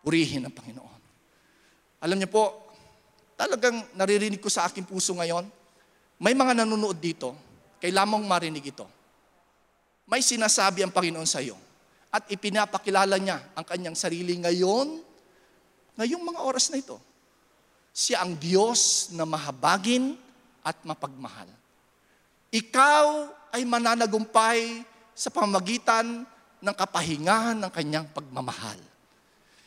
Purihin 0.01 0.49
ang 0.49 0.55
Panginoon. 0.57 1.01
Alam 2.01 2.17
niyo 2.17 2.33
po, 2.33 2.73
talagang 3.37 3.85
naririnig 3.93 4.41
ko 4.41 4.49
sa 4.49 4.65
aking 4.65 4.89
puso 4.89 5.13
ngayon, 5.13 5.45
may 6.17 6.33
mga 6.33 6.65
nanonood 6.65 6.97
dito, 6.97 7.37
kailangan 7.77 8.17
mong 8.17 8.25
marinig 8.25 8.73
ito. 8.73 8.89
May 10.09 10.25
sinasabi 10.25 10.81
ang 10.81 10.89
Panginoon 10.89 11.29
sa 11.29 11.45
iyo 11.45 11.53
at 12.09 12.25
ipinapakilala 12.33 13.21
niya 13.21 13.53
ang 13.53 13.61
kanyang 13.61 13.93
sarili 13.93 14.33
ngayon, 14.41 14.97
ngayong 15.93 16.23
mga 16.25 16.41
oras 16.41 16.73
na 16.73 16.81
ito. 16.81 16.97
Siya 17.99 18.23
ang 18.23 18.39
Diyos 18.39 19.11
na 19.11 19.27
mahabagin 19.27 20.15
at 20.63 20.79
mapagmahal. 20.87 21.51
Ikaw 22.47 23.05
ay 23.51 23.67
mananagumpay 23.67 24.87
sa 25.11 25.27
pamagitan 25.27 26.23
ng 26.63 26.75
kapahingahan 26.79 27.59
ng 27.59 27.67
kanyang 27.67 28.07
pagmamahal. 28.15 28.79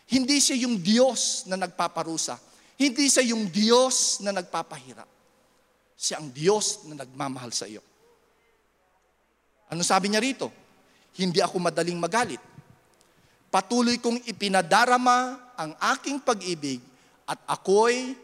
Hindi 0.08 0.40
siya 0.40 0.64
yung 0.64 0.80
Diyos 0.80 1.44
na 1.44 1.60
nagpaparusa. 1.60 2.40
Hindi 2.80 3.12
siya 3.12 3.20
yung 3.36 3.52
Diyos 3.52 4.24
na 4.24 4.32
nagpapahirap. 4.32 5.08
Siya 6.00 6.16
ang 6.16 6.32
Diyos 6.32 6.88
na 6.88 7.04
nagmamahal 7.04 7.52
sa 7.52 7.68
iyo. 7.68 7.84
Ano 9.68 9.84
sabi 9.84 10.08
niya 10.08 10.24
rito? 10.24 10.48
Hindi 11.20 11.44
ako 11.44 11.68
madaling 11.68 12.00
magalit. 12.00 12.40
Patuloy 13.52 14.00
kong 14.00 14.24
ipinadarama 14.24 15.52
ang 15.52 15.76
aking 15.92 16.16
pag-ibig 16.24 16.80
at 17.28 17.38
ako'y 17.46 18.16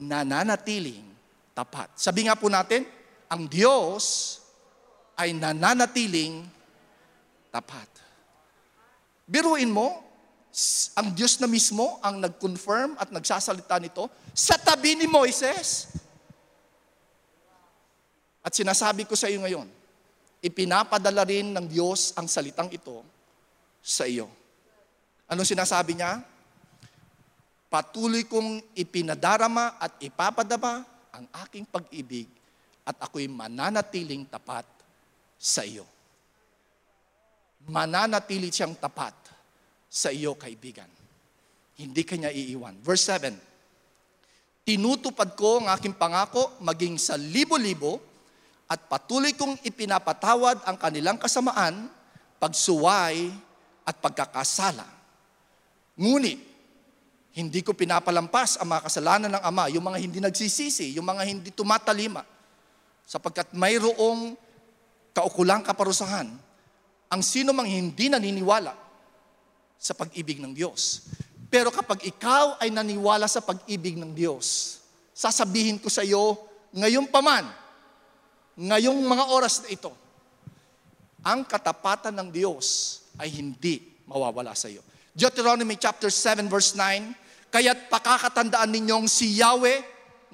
nananatiling 0.00 1.04
tapat. 1.56 1.92
Sabi 1.96 2.28
nga 2.28 2.36
po 2.36 2.52
natin, 2.52 2.84
ang 3.26 3.48
Diyos 3.48 4.38
ay 5.16 5.32
nananatiling 5.32 6.44
tapat. 7.48 7.88
Biruin 9.26 9.72
mo, 9.72 10.04
ang 10.96 11.12
Diyos 11.12 11.36
na 11.40 11.48
mismo 11.48 12.00
ang 12.00 12.20
nag-confirm 12.20 12.96
at 12.96 13.12
nagsasalita 13.12 13.76
nito 13.80 14.08
sa 14.32 14.56
tabi 14.56 14.96
ni 14.96 15.04
Moises. 15.08 15.92
At 18.40 18.54
sinasabi 18.54 19.04
ko 19.04 19.18
sa 19.18 19.26
iyo 19.26 19.42
ngayon, 19.42 19.66
ipinapadala 20.38 21.26
rin 21.26 21.50
ng 21.50 21.66
Diyos 21.66 22.14
ang 22.14 22.30
salitang 22.30 22.70
ito 22.70 23.02
sa 23.82 24.06
iyo. 24.06 24.30
Ano 25.26 25.42
sinasabi 25.42 25.98
niya? 25.98 26.22
Patuloy 27.66 28.24
kong 28.30 28.62
ipinadarama 28.78 29.82
at 29.82 29.98
ipapadama 29.98 30.86
ang 31.10 31.26
aking 31.46 31.66
pag-ibig 31.66 32.30
at 32.86 32.94
ako'y 33.02 33.26
mananatiling 33.26 34.22
tapat 34.30 34.62
sa 35.34 35.66
iyo. 35.66 35.82
Mananatili 37.66 38.54
siyang 38.54 38.78
tapat 38.78 39.14
sa 39.90 40.14
iyo, 40.14 40.38
kaibigan. 40.38 40.86
Hindi 41.76 42.06
kanya 42.06 42.30
iiwan. 42.30 42.78
Verse 42.78 43.10
7, 43.10 43.34
Tinutupad 44.66 45.34
ko 45.34 45.62
ang 45.62 45.74
aking 45.74 45.98
pangako 45.98 46.58
maging 46.62 46.98
sa 46.98 47.18
libo-libo 47.18 47.98
at 48.66 48.86
patuloy 48.86 49.34
kong 49.34 49.62
ipinapatawad 49.62 50.62
ang 50.66 50.74
kanilang 50.78 51.18
kasamaan, 51.18 51.86
pagsuway 52.38 53.30
at 53.86 53.96
pagkakasala. 54.02 54.86
Ngunit, 55.94 56.38
hindi 57.36 57.60
ko 57.60 57.76
pinapalampas 57.76 58.56
ang 58.56 58.72
mga 58.72 58.82
kasalanan 58.88 59.30
ng 59.36 59.42
Ama, 59.44 59.68
yung 59.68 59.84
mga 59.84 60.00
hindi 60.00 60.18
nagsisisi, 60.24 60.96
yung 60.96 61.04
mga 61.04 61.22
hindi 61.28 61.52
tumatalima, 61.52 62.24
sapagkat 63.04 63.52
mayroong 63.52 64.32
kaukulang 65.12 65.60
kaparusahan 65.60 66.32
ang 67.12 67.22
sino 67.22 67.52
mang 67.52 67.68
hindi 67.68 68.08
naniniwala 68.08 68.72
sa 69.76 69.92
pag-ibig 69.92 70.40
ng 70.40 70.56
Diyos. 70.56 71.12
Pero 71.52 71.68
kapag 71.68 72.02
ikaw 72.08 72.58
ay 72.58 72.72
naniwala 72.72 73.28
sa 73.28 73.44
pag-ibig 73.44 74.00
ng 74.00 74.16
Diyos, 74.16 74.80
sasabihin 75.12 75.76
ko 75.76 75.92
sa 75.92 76.02
iyo, 76.02 76.40
ngayon 76.72 77.06
pa 77.12 77.20
man, 77.20 77.46
ngayong 78.56 78.96
mga 78.96 79.24
oras 79.30 79.60
na 79.62 79.68
ito, 79.70 79.92
ang 81.20 81.44
katapatan 81.44 82.16
ng 82.16 82.28
Diyos 82.32 82.98
ay 83.20 83.28
hindi 83.28 83.92
mawawala 84.08 84.56
sa 84.56 84.72
iyo. 84.72 84.80
Deuteronomy 85.12 85.76
chapter 85.76 86.08
7 86.08 86.48
verse 86.48 86.72
9, 86.74 87.25
Kaya't 87.50 87.88
pakakatandaan 87.88 88.70
ninyong 88.74 89.06
si 89.06 89.38
Yahweh 89.38 89.78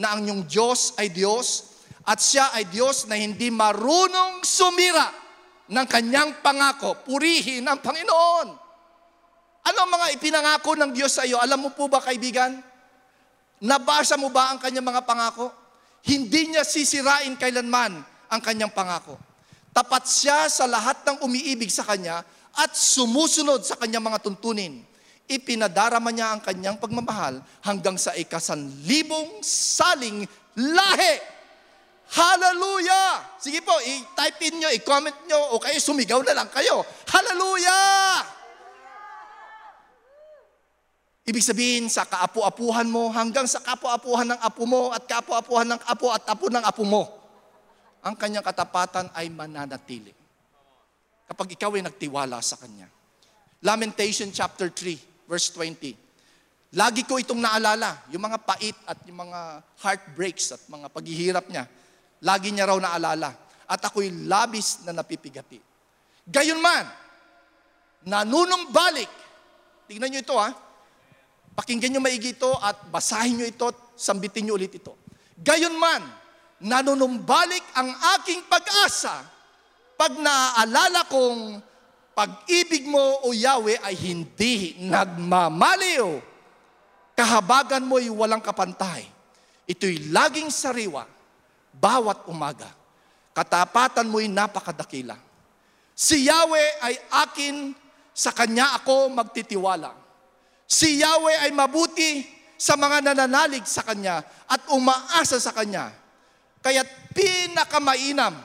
na 0.01 0.17
ang 0.17 0.25
inyong 0.25 0.43
Diyos 0.49 0.97
ay 0.97 1.13
Diyos 1.13 1.77
at 2.03 2.19
siya 2.19 2.51
ay 2.57 2.67
Diyos 2.67 3.07
na 3.07 3.15
hindi 3.15 3.53
marunong 3.53 4.43
sumira 4.43 5.13
ng 5.71 5.87
kanyang 5.87 6.43
pangako. 6.43 6.99
Purihin 7.07 7.69
ang 7.69 7.79
Panginoon. 7.79 8.49
Ano 9.63 9.79
ang 9.79 9.91
mga 9.95 10.07
ipinangako 10.19 10.75
ng 10.75 10.91
Diyos 10.91 11.15
sa 11.15 11.23
iyo? 11.23 11.39
Alam 11.39 11.69
mo 11.69 11.71
po 11.71 11.87
ba 11.87 12.03
kaibigan? 12.03 12.59
Nabasa 13.63 14.19
mo 14.19 14.27
ba 14.35 14.51
ang 14.51 14.59
kanyang 14.59 14.91
mga 14.91 15.07
pangako? 15.07 15.55
Hindi 16.03 16.51
niya 16.51 16.67
sisirain 16.67 17.39
kailanman 17.39 18.03
ang 18.27 18.41
kanyang 18.43 18.75
pangako. 18.75 19.15
Tapat 19.71 20.05
siya 20.11 20.51
sa 20.51 20.67
lahat 20.67 21.07
ng 21.07 21.23
umiibig 21.23 21.71
sa 21.71 21.87
kanya 21.87 22.27
at 22.59 22.75
sumusunod 22.75 23.63
sa 23.63 23.79
kanyang 23.79 24.03
mga 24.03 24.19
tuntunin 24.27 24.83
ipinadarama 25.31 26.11
niya 26.11 26.35
ang 26.35 26.41
kanyang 26.43 26.77
pagmamahal 26.79 27.39
hanggang 27.63 27.95
sa 27.99 28.15
ikasanlibong 28.15 29.43
saling 29.45 30.27
lahi. 30.59 31.15
Hallelujah! 32.13 33.41
Sige 33.41 33.65
po, 33.65 33.73
i-type 33.81 34.39
in 34.45 34.61
nyo, 34.61 34.69
i-comment 34.69 35.17
nyo, 35.25 35.57
o 35.57 35.63
kayo 35.63 35.81
sumigaw 35.81 36.21
na 36.21 36.37
lang 36.37 36.49
kayo. 36.53 36.85
Hallelujah! 37.09 38.21
Ibig 41.25 41.41
sabihin, 41.41 41.89
sa 41.89 42.05
kaapu-apuhan 42.05 42.85
mo, 42.85 43.09
hanggang 43.15 43.49
sa 43.49 43.65
kaapu-apuhan 43.65 44.29
ng 44.35 44.41
apo 44.45 44.69
mo, 44.69 44.93
at 44.93 45.09
kaapu-apuhan 45.09 45.73
ng 45.73 45.81
apo 45.89 46.07
at 46.13 46.25
apo 46.29 46.47
ng 46.53 46.65
apo 46.67 46.83
mo, 46.85 47.03
ang 48.05 48.13
kanyang 48.19 48.45
katapatan 48.45 49.09
ay 49.17 49.33
mananatili. 49.33 50.13
Kapag 51.25 51.57
ikaw 51.57 51.73
ay 51.79 51.87
nagtiwala 51.87 52.43
sa 52.45 52.61
kanya. 52.61 52.91
Lamentation 53.63 54.29
chapter 54.35 54.69
3, 54.69 55.12
verse 55.33 55.49
20. 55.57 56.77
Lagi 56.77 57.09
ko 57.09 57.17
itong 57.17 57.41
naalala, 57.41 58.05
yung 58.13 58.21
mga 58.21 58.39
pait 58.45 58.77
at 58.85 59.01
yung 59.09 59.25
mga 59.25 59.65
heartbreaks 59.81 60.53
at 60.53 60.61
mga 60.69 60.93
paghihirap 60.93 61.49
niya. 61.49 61.65
Lagi 62.21 62.53
niya 62.53 62.69
raw 62.69 62.77
naalala. 62.77 63.33
At 63.65 63.81
ako'y 63.81 64.29
labis 64.29 64.85
na 64.85 64.93
napipigati. 64.93 65.57
Gayon 66.29 66.61
man, 66.61 66.85
nanunumbalik. 68.05 69.09
Tingnan 69.89 70.13
niyo 70.13 70.21
ito 70.21 70.37
ha. 70.37 70.53
Pakinggan 71.53 71.93
niyo 71.93 72.01
maigi 72.01 72.33
ito 72.37 72.53
at 72.61 72.89
basahin 72.89 73.41
niyo 73.41 73.49
ito 73.49 73.69
sambitin 73.97 74.49
niyo 74.49 74.57
ulit 74.57 74.73
ito. 74.73 74.97
Gayon 75.37 75.77
man, 75.77 76.01
nanunumbalik 76.61 77.65
ang 77.77 77.93
aking 78.21 78.49
pag-asa 78.49 79.25
pag 79.97 80.17
naaalala 80.17 81.05
kong 81.13 81.61
pag-ibig 82.13 82.85
mo, 82.85 83.25
O 83.25 83.33
Yahweh, 83.33 83.81
ay 83.81 83.97
hindi 83.97 84.77
nagmamaliw. 84.85 86.21
Kahabagan 87.17 87.85
mo'y 87.85 88.09
walang 88.13 88.41
kapantay. 88.41 89.09
Ito'y 89.69 90.13
laging 90.13 90.49
sariwa, 90.53 91.09
bawat 91.73 92.29
umaga. 92.29 92.69
Katapatan 93.33 94.09
mo'y 94.09 94.29
napakadakila. 94.29 95.17
Si 95.93 96.29
Yahweh 96.29 96.69
ay 96.85 96.95
akin, 97.25 97.77
sa 98.13 98.31
Kanya 98.33 98.77
ako 98.77 99.09
magtitiwala. 99.09 99.97
Si 100.69 101.01
Yahweh 101.01 101.49
ay 101.49 101.51
mabuti 101.53 102.29
sa 102.61 102.77
mga 102.77 103.13
nananalig 103.13 103.65
sa 103.65 103.81
Kanya 103.83 104.21
at 104.47 104.69
umaasa 104.69 105.41
sa 105.41 105.53
Kanya. 105.53 105.91
Kaya't 106.63 107.13
pinakamainam 107.17 108.37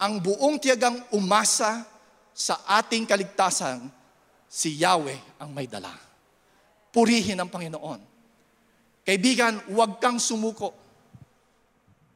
ang 0.00 0.14
buong 0.18 0.56
tiyagang 0.58 0.98
umasa 1.12 1.84
sa 2.32 2.64
ating 2.80 3.04
kaligtasan, 3.04 3.88
si 4.48 4.80
Yahweh 4.80 5.40
ang 5.40 5.52
may 5.52 5.68
dala. 5.68 5.92
Purihin 6.92 7.40
ang 7.40 7.48
Panginoon. 7.48 8.00
Kaibigan, 9.04 9.60
huwag 9.72 9.96
kang 9.96 10.20
sumuko. 10.20 10.76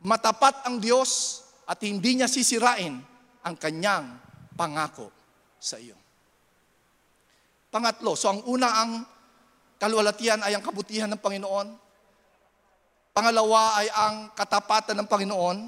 Matapat 0.05 0.69
ang 0.69 0.77
Diyos 0.77 1.43
at 1.65 1.81
hindi 1.81 2.21
niya 2.21 2.29
sisirain 2.29 3.01
ang 3.41 3.55
kanyang 3.57 4.21
pangako 4.55 5.11
sa 5.57 5.81
iyo. 5.81 5.97
Pangatlo, 7.73 8.15
so 8.15 8.31
ang 8.31 8.41
una 8.47 8.69
ang 8.73 8.93
kalwalatian 9.77 10.41
ay 10.45 10.57
ang 10.57 10.65
kabutihan 10.65 11.11
ng 11.11 11.21
Panginoon. 11.21 11.69
Pangalawa 13.17 13.81
ay 13.81 13.89
ang 13.93 14.17
katapatan 14.37 14.97
ng 15.01 15.09
Panginoon. 15.09 15.59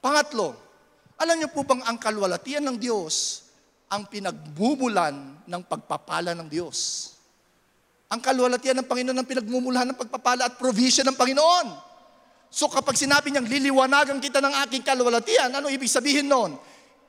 Pangatlo, 0.00 0.56
alam 1.20 1.36
niyo 1.36 1.52
po 1.52 1.68
bang 1.68 1.84
ang 1.84 2.00
kalwalatian 2.00 2.64
ng 2.64 2.80
Diyos 2.80 3.44
ang 3.92 4.08
pinagmumulan 4.08 5.44
ng 5.44 5.62
pagpapala 5.68 6.32
ng 6.32 6.48
Diyos? 6.48 7.12
Ang 8.08 8.24
kalwalatian 8.24 8.80
ng 8.80 8.88
Panginoon 8.88 9.20
ang 9.20 9.28
pinagmumulan 9.28 9.84
ng 9.92 9.98
pagpapala 10.00 10.48
at 10.48 10.56
provision 10.56 11.04
ng 11.04 11.14
Panginoon. 11.20 11.68
So 12.48 12.72
kapag 12.72 12.96
sinabi 12.96 13.30
niyang 13.30 13.46
liliwanagan 13.46 14.18
kita 14.18 14.40
ng 14.40 14.64
aking 14.66 14.82
kalwalatian, 14.82 15.52
ano 15.52 15.68
ibig 15.68 15.92
sabihin 15.92 16.24
noon? 16.24 16.56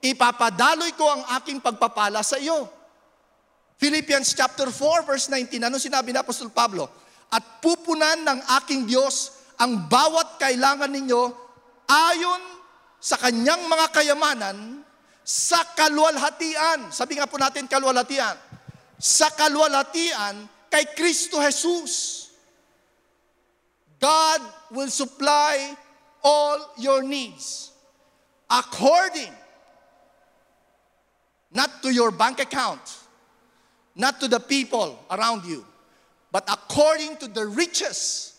Ipapadaloy 0.04 0.92
ko 0.94 1.08
ang 1.08 1.24
aking 1.42 1.64
pagpapala 1.64 2.20
sa 2.20 2.36
iyo. 2.36 2.68
Philippians 3.80 4.36
chapter 4.36 4.70
4 4.70 5.08
verse 5.08 5.32
19, 5.32 5.72
ano 5.72 5.80
sinabi 5.80 6.12
ni 6.14 6.20
Apostol 6.20 6.52
Pablo? 6.52 6.86
At 7.32 7.64
pupunan 7.64 8.28
ng 8.28 8.40
aking 8.62 8.92
Diyos 8.92 9.40
ang 9.56 9.88
bawat 9.88 10.36
kailangan 10.36 10.92
ninyo 10.92 11.22
ayon 11.88 12.61
sa 13.02 13.18
kanyang 13.18 13.66
mga 13.66 13.88
kayamanan 13.90 14.86
sa 15.26 15.66
kalwalhatian. 15.74 16.94
Sabi 16.94 17.18
nga 17.18 17.26
po 17.26 17.42
natin 17.42 17.66
kalwalhatian. 17.66 18.38
Sa 19.02 19.34
kalwalhatian 19.34 20.46
kay 20.70 20.86
Kristo 20.94 21.42
Jesus. 21.42 22.30
God 23.98 24.42
will 24.70 24.90
supply 24.90 25.74
all 26.22 26.58
your 26.78 27.02
needs 27.02 27.74
according 28.50 29.30
not 31.54 31.84
to 31.84 31.94
your 31.94 32.10
bank 32.10 32.40
account, 32.40 32.82
not 33.96 34.20
to 34.20 34.28
the 34.28 34.40
people 34.40 34.98
around 35.12 35.46
you, 35.46 35.66
but 36.32 36.48
according 36.50 37.18
to 37.18 37.28
the 37.28 37.46
riches 37.46 38.34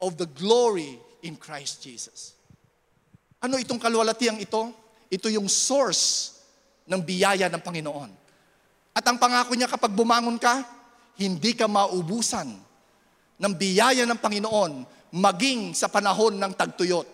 of 0.00 0.16
the 0.16 0.26
glory 0.26 0.98
in 1.22 1.36
Christ 1.36 1.82
Jesus. 1.82 2.34
Ano 3.44 3.60
itong 3.60 3.76
kalwalatiang 3.76 4.40
ito? 4.40 4.72
Ito 5.12 5.28
yung 5.28 5.52
source 5.52 6.32
ng 6.88 6.96
biyaya 6.96 7.52
ng 7.52 7.60
Panginoon. 7.60 8.08
At 8.96 9.04
ang 9.04 9.20
pangako 9.20 9.52
niya 9.52 9.68
kapag 9.68 9.92
bumangon 9.92 10.40
ka, 10.40 10.64
hindi 11.20 11.52
ka 11.52 11.68
maubusan 11.68 12.48
ng 13.36 13.52
biyaya 13.52 14.08
ng 14.08 14.16
Panginoon 14.16 14.72
maging 15.12 15.76
sa 15.76 15.92
panahon 15.92 16.40
ng 16.40 16.56
tagtuyot. 16.56 17.04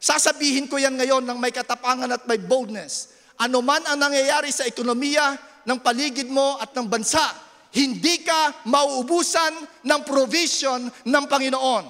Sasabihin 0.00 0.72
ko 0.72 0.80
yan 0.80 0.96
ngayon 0.96 1.20
ng 1.20 1.36
may 1.36 1.52
katapangan 1.52 2.16
at 2.16 2.24
may 2.24 2.40
boldness. 2.40 3.12
Ano 3.36 3.60
man 3.60 3.84
ang 3.84 4.00
nangyayari 4.00 4.48
sa 4.48 4.64
ekonomiya 4.64 5.36
ng 5.68 5.78
paligid 5.84 6.32
mo 6.32 6.56
at 6.64 6.72
ng 6.72 6.88
bansa, 6.88 7.28
hindi 7.76 8.24
ka 8.24 8.64
mauubusan 8.72 9.84
ng 9.84 10.00
provision 10.08 10.88
ng 10.88 11.24
Panginoon. 11.28 11.84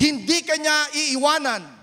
Hindi 0.00 0.38
ka 0.48 0.56
niya 0.56 0.76
iiwanan 0.96 1.75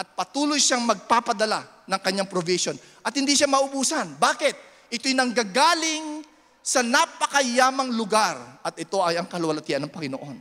at 0.00 0.16
patuloy 0.16 0.56
siyang 0.56 0.88
magpapadala 0.88 1.84
ng 1.84 2.00
kanyang 2.00 2.24
provision. 2.24 2.72
At 3.04 3.12
hindi 3.12 3.36
siya 3.36 3.44
maubusan. 3.52 4.16
Bakit? 4.16 4.56
Ito'y 4.88 5.12
nanggagaling 5.12 6.24
sa 6.64 6.80
napakayamang 6.80 7.92
lugar 7.92 8.40
at 8.64 8.80
ito 8.80 8.96
ay 9.04 9.20
ang 9.20 9.28
kaluwalhatian 9.28 9.84
ng 9.84 9.92
Panginoon. 9.92 10.36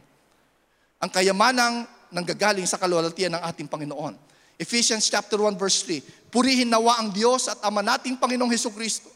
Ang 1.03 1.09
kayamanang 1.11 1.83
nanggagaling 2.07 2.63
sa 2.63 2.79
kaluwalhatian 2.79 3.35
ng 3.35 3.43
ating 3.51 3.67
Panginoon. 3.67 4.15
Ephesians 4.55 5.11
chapter 5.11 5.35
1 5.35 5.59
verse 5.59 5.83
3. 5.83 6.31
Purihin 6.31 6.71
nawa 6.71 7.03
ang 7.03 7.11
Diyos 7.11 7.51
at 7.51 7.59
Ama 7.59 7.83
nating 7.83 8.15
Panginoong 8.15 8.51
Heso 8.51 8.71
Kristo 8.71 9.11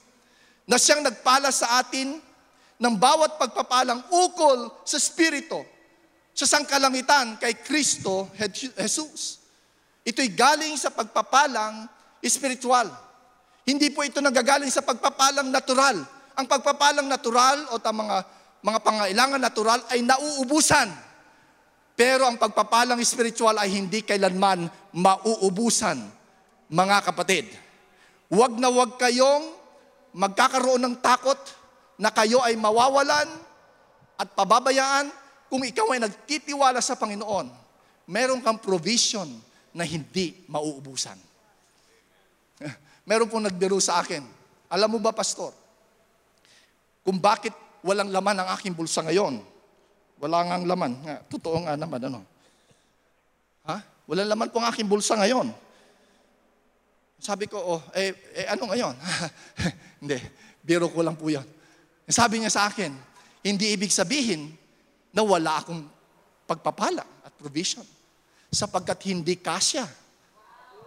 na 0.67 0.75
siyang 0.75 1.03
nagpala 1.03 1.55
sa 1.55 1.79
atin 1.79 2.19
ng 2.79 2.95
bawat 2.99 3.39
pagpapalang 3.39 4.03
ukol 4.11 4.71
sa 4.83 4.99
Espiritu 4.99 5.59
sa 6.35 6.47
sangkalangitan 6.47 7.39
kay 7.39 7.55
Kristo 7.63 8.27
Jesus. 8.51 9.42
Ito'y 10.03 10.29
galing 10.35 10.75
sa 10.75 10.91
pagpapalang 10.91 11.87
espiritual. 12.19 12.87
Hindi 13.63 13.91
po 13.91 14.03
ito 14.03 14.19
nagagaling 14.19 14.71
sa 14.71 14.83
pagpapalang 14.83 15.47
natural. 15.47 16.03
Ang 16.35 16.45
pagpapalang 16.47 17.07
natural 17.07 17.71
o 17.71 17.79
ta 17.79 17.95
mga, 17.95 18.17
mga 18.59 18.79
pangailangan 18.83 19.41
natural 19.41 19.79
ay 19.91 20.03
nauubusan 20.03 20.91
pero 21.93 22.25
ang 22.25 22.41
pagpapalang 22.41 22.97
spiritual 23.05 23.53
ay 23.61 23.69
hindi 23.69 24.01
kailanman 24.01 24.65
mauubusan, 24.97 26.01
mga 26.73 26.97
kapatid. 27.05 27.45
Huwag 28.33 28.57
na 28.57 28.73
huwag 28.73 28.97
kayong 28.97 29.53
magkakaroon 30.17 30.81
ng 30.81 30.95
takot 31.05 31.37
na 32.01 32.09
kayo 32.09 32.41
ay 32.41 32.57
mawawalan 32.57 33.29
at 34.17 34.27
pababayaan 34.33 35.13
kung 35.53 35.61
ikaw 35.61 35.93
ay 35.93 36.01
nagtitiwala 36.01 36.81
sa 36.81 36.97
Panginoon. 36.97 37.45
Meron 38.09 38.41
kang 38.41 38.57
provision 38.57 39.29
na 39.73 39.83
hindi 39.83 40.45
mauubusan. 40.47 41.17
Meron 43.09 43.27
pong 43.27 43.49
nagbiro 43.49 43.81
sa 43.81 43.99
akin. 43.99 44.23
Alam 44.69 44.97
mo 44.97 44.99
ba, 45.01 45.11
Pastor, 45.11 45.51
kung 47.03 47.19
bakit 47.19 47.51
walang 47.83 48.13
laman 48.13 48.39
ang 48.39 48.49
aking 48.55 48.71
bulsa 48.71 49.03
ngayon? 49.03 49.43
Wala 50.23 50.37
nga 50.47 50.55
laman. 50.61 50.93
Nga, 51.03 51.15
totoo 51.27 51.67
nga 51.67 51.75
naman, 51.75 51.99
ano? 52.07 52.23
Ha? 53.67 53.77
Wala 54.07 54.23
laman 54.23 54.47
po 54.47 54.63
ang 54.63 54.71
aking 54.71 54.87
bulsa 54.87 55.19
ngayon. 55.19 55.51
Sabi 57.19 57.47
ko, 57.47 57.59
oh, 57.59 57.81
eh, 57.95 58.15
eh 58.35 58.47
ano 58.51 58.71
ngayon? 58.71 58.95
hindi, 60.03 60.19
biro 60.63 60.87
ko 60.91 61.03
lang 61.03 61.15
po 61.19 61.27
yan. 61.27 61.43
Sabi 62.07 62.39
niya 62.39 62.51
sa 62.51 62.67
akin, 62.67 62.91
hindi 63.43 63.75
ibig 63.75 63.91
sabihin 63.91 64.51
na 65.11 65.23
wala 65.23 65.59
akong 65.59 65.83
pagpapala 66.47 67.03
at 67.23 67.31
provision. 67.39 67.83
Sapagkat 68.53 69.01
hindi 69.09 69.41
kasya 69.41 69.89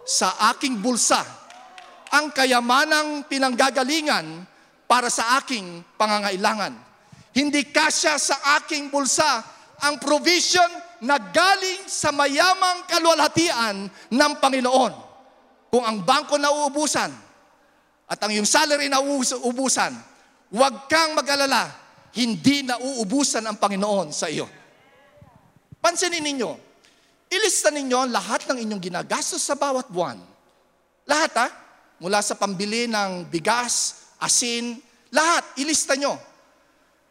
sa 0.07 0.39
aking 0.55 0.79
bulsa 0.79 1.19
ang 2.15 2.31
kayamanang 2.31 3.27
pinanggagalingan 3.27 4.47
para 4.87 5.11
sa 5.11 5.43
aking 5.43 5.83
pangangailangan. 5.99 6.71
Hindi 7.35 7.67
kasya 7.67 8.15
sa 8.15 8.55
aking 8.63 8.87
bulsa 8.87 9.43
ang 9.83 9.99
provision 9.99 10.71
na 11.03 11.19
galing 11.19 11.85
sa 11.85 12.09
mayamang 12.09 12.87
kalwalhatian 12.89 13.91
ng 14.09 14.33
Panginoon. 14.41 14.93
Kung 15.67 15.83
ang 15.83 16.01
bangko 16.01 16.39
na 16.39 16.49
uubusan 16.49 17.11
at 18.07 18.19
ang 18.23 18.31
yung 18.31 18.47
salary 18.47 18.87
na 18.87 19.03
uubusan, 19.03 19.91
huwag 20.49 20.87
kang 20.87 21.13
mag-alala, 21.13 21.69
hindi 22.15 22.63
na 22.63 22.79
uubusan 22.79 23.43
ang 23.43 23.59
Panginoon 23.59 24.09
sa 24.15 24.31
iyo. 24.31 24.47
Pansinin 25.77 26.23
ninyo, 26.23 26.66
ilista 27.31 27.71
ninyo 27.71 28.07
lahat 28.11 28.47
ng 28.47 28.57
inyong 28.63 28.81
ginagastos 28.81 29.43
sa 29.43 29.55
bawat 29.55 29.87
buwan. 29.91 30.19
Lahat 31.07 31.33
ha? 31.35 31.47
Mula 31.97 32.21
sa 32.21 32.37
pambili 32.37 32.85
ng 32.85 33.25
bigas, 33.27 34.05
asin, 34.21 34.77
lahat, 35.09 35.43
ilista 35.57 35.97
nyo 35.97 36.27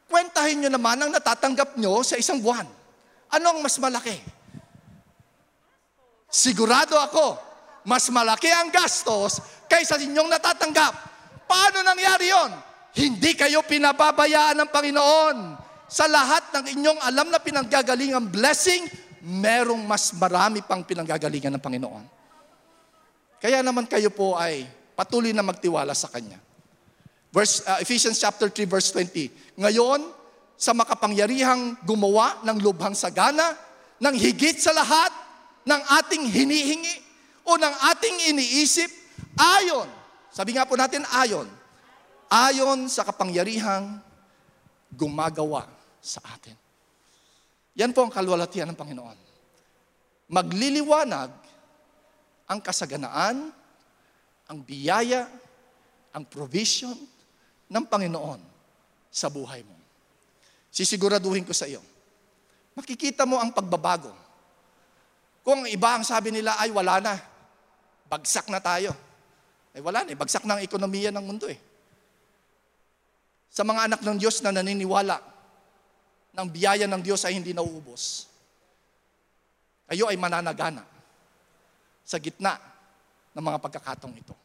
kwentahin 0.06 0.62
nyo 0.62 0.70
naman 0.70 0.96
ang 1.02 1.10
natatanggap 1.10 1.74
nyo 1.78 2.00
sa 2.00 2.16
isang 2.16 2.38
buwan. 2.38 2.66
Ano 3.30 3.46
ang 3.52 3.58
mas 3.60 3.76
malaki? 3.82 4.14
Sigurado 6.30 6.94
ako, 6.98 7.38
mas 7.86 8.06
malaki 8.10 8.50
ang 8.50 8.70
gastos 8.70 9.42
kaysa 9.66 9.98
inyong 9.98 10.30
natatanggap. 10.30 10.94
Paano 11.46 11.82
nangyari 11.82 12.30
yon? 12.30 12.50
Hindi 12.96 13.36
kayo 13.36 13.62
pinababayaan 13.66 14.56
ng 14.62 14.70
Panginoon. 14.72 15.36
Sa 15.86 16.10
lahat 16.10 16.50
ng 16.50 16.64
inyong 16.78 17.00
alam 17.02 17.30
na 17.30 17.38
pinanggagalingang 17.38 18.26
blessing, 18.26 18.90
merong 19.24 19.80
mas 19.84 20.12
marami 20.16 20.60
pang 20.64 20.84
pinanggagalingan 20.84 21.54
ng 21.56 21.62
Panginoon. 21.62 22.04
Kaya 23.40 23.60
naman 23.60 23.84
kayo 23.84 24.08
po 24.10 24.34
ay 24.34 24.64
patuloy 24.96 25.30
na 25.30 25.44
magtiwala 25.44 25.92
sa 25.92 26.08
Kanya. 26.08 26.40
Verse, 27.30 27.60
uh, 27.68 27.78
Ephesians 27.84 28.16
chapter 28.16 28.48
3 28.48 28.64
verse 28.64 28.88
20. 28.96 29.60
Ngayon, 29.60 30.00
sa 30.56 30.72
makapangyarihang 30.72 31.84
gumawa 31.84 32.40
ng 32.48 32.58
lubhang 32.64 32.96
sagana, 32.96 33.52
ng 34.00 34.16
higit 34.16 34.56
sa 34.56 34.72
lahat 34.72 35.12
ng 35.68 35.80
ating 36.00 36.24
hinihingi 36.32 36.96
o 37.44 37.60
ng 37.60 37.74
ating 37.92 38.32
iniisip, 38.32 38.88
ayon, 39.36 39.88
sabi 40.32 40.56
nga 40.56 40.64
po 40.64 40.76
natin 40.76 41.04
ayon, 41.12 41.48
ayon 42.28 42.88
sa 42.88 43.04
kapangyarihang 43.04 44.00
gumagawa 44.92 45.68
sa 46.00 46.24
atin. 46.32 46.65
Yan 47.76 47.92
po 47.92 48.08
ang 48.08 48.12
kalwalatian 48.12 48.72
ng 48.72 48.78
Panginoon. 48.78 49.18
Magliliwanag 50.32 51.30
ang 52.48 52.60
kasaganaan, 52.64 53.52
ang 54.48 54.58
biyaya, 54.64 55.28
ang 56.16 56.24
provision, 56.24 56.96
ng 57.66 57.84
Panginoon 57.86 58.40
sa 59.10 59.26
buhay 59.26 59.66
mo. 59.66 59.74
Sisiguraduhin 60.70 61.42
ko 61.42 61.50
sa 61.50 61.66
iyo. 61.66 61.82
Makikita 62.76 63.24
mo 63.24 63.40
ang 63.40 63.50
pagbabago. 63.50 64.12
Kung 65.42 65.64
iba 65.66 65.96
ang 65.96 66.04
sabi 66.04 66.30
nila 66.30 66.58
ay 66.60 66.70
wala 66.70 67.00
na, 67.00 67.14
bagsak 68.06 68.50
na 68.52 68.60
tayo. 68.60 68.92
Ay 69.72 69.80
wala 69.82 70.04
na, 70.04 70.10
eh. 70.12 70.18
bagsak 70.18 70.44
na 70.44 70.58
ang 70.58 70.62
ekonomiya 70.62 71.10
ng 71.10 71.24
mundo 71.24 71.48
eh. 71.48 71.58
Sa 73.50 73.64
mga 73.64 73.88
anak 73.88 74.00
ng 74.04 74.16
Diyos 74.20 74.44
na 74.44 74.52
naniniwala 74.52 75.16
ng 76.36 76.48
biyaya 76.52 76.84
ng 76.84 77.00
Diyos 77.00 77.24
ay 77.24 77.40
hindi 77.40 77.56
nauubos. 77.56 78.28
Kayo 79.88 80.12
ay 80.12 80.20
mananagana 80.20 80.84
sa 82.04 82.20
gitna 82.20 82.60
ng 83.32 83.40
mga 83.40 83.58
pagkakatong 83.58 84.14
ito. 84.20 84.36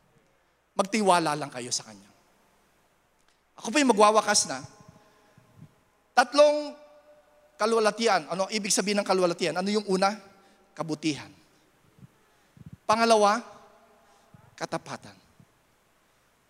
Magtiwala 0.79 1.35
lang 1.35 1.51
kayo 1.51 1.67
sa 1.69 1.83
Kanya. 1.83 2.07
Ako 3.59 3.69
pa 3.69 3.83
yung 3.83 3.91
magwawakas 3.91 4.47
na. 4.47 4.63
Tatlong 6.15 6.73
kalwalatian. 7.59 8.25
Ano 8.31 8.47
ibig 8.49 8.71
sabihin 8.71 9.03
ng 9.03 9.07
kalwalatian? 9.07 9.59
Ano 9.59 9.67
yung 9.67 9.85
una? 9.91 10.15
Kabutihan. 10.71 11.29
Pangalawa, 12.87 13.43
katapatan. 14.55 15.13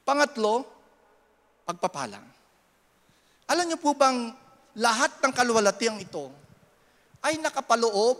Pangatlo, 0.05 0.63
pagpapalang. 1.65 2.25
Alam 3.51 3.65
niyo 3.67 3.77
po 3.81 3.91
bang 3.91 4.31
lahat 4.77 5.19
ng 5.19 5.33
kalwalatiang 5.35 5.99
ito 5.99 6.31
ay 7.21 7.37
nakapaloob 7.37 8.17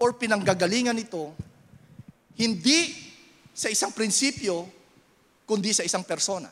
or 0.00 0.10
pinanggagalingan 0.16 0.96
ito 0.96 1.30
hindi 2.34 2.90
sa 3.54 3.70
isang 3.70 3.94
prinsipyo, 3.94 4.66
kundi 5.46 5.70
sa 5.70 5.86
isang 5.86 6.02
persona. 6.02 6.50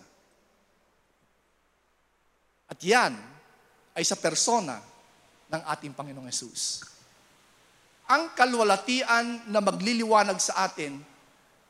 At 2.70 2.78
yan 2.78 3.18
ay 3.92 4.04
sa 4.06 4.14
persona 4.16 4.78
ng 5.50 5.62
ating 5.68 5.92
Panginoong 5.92 6.30
Yesus. 6.30 6.86
Ang 8.06 8.32
kalwalatian 8.38 9.50
na 9.50 9.60
magliliwanag 9.60 10.38
sa 10.38 10.70
atin 10.70 11.02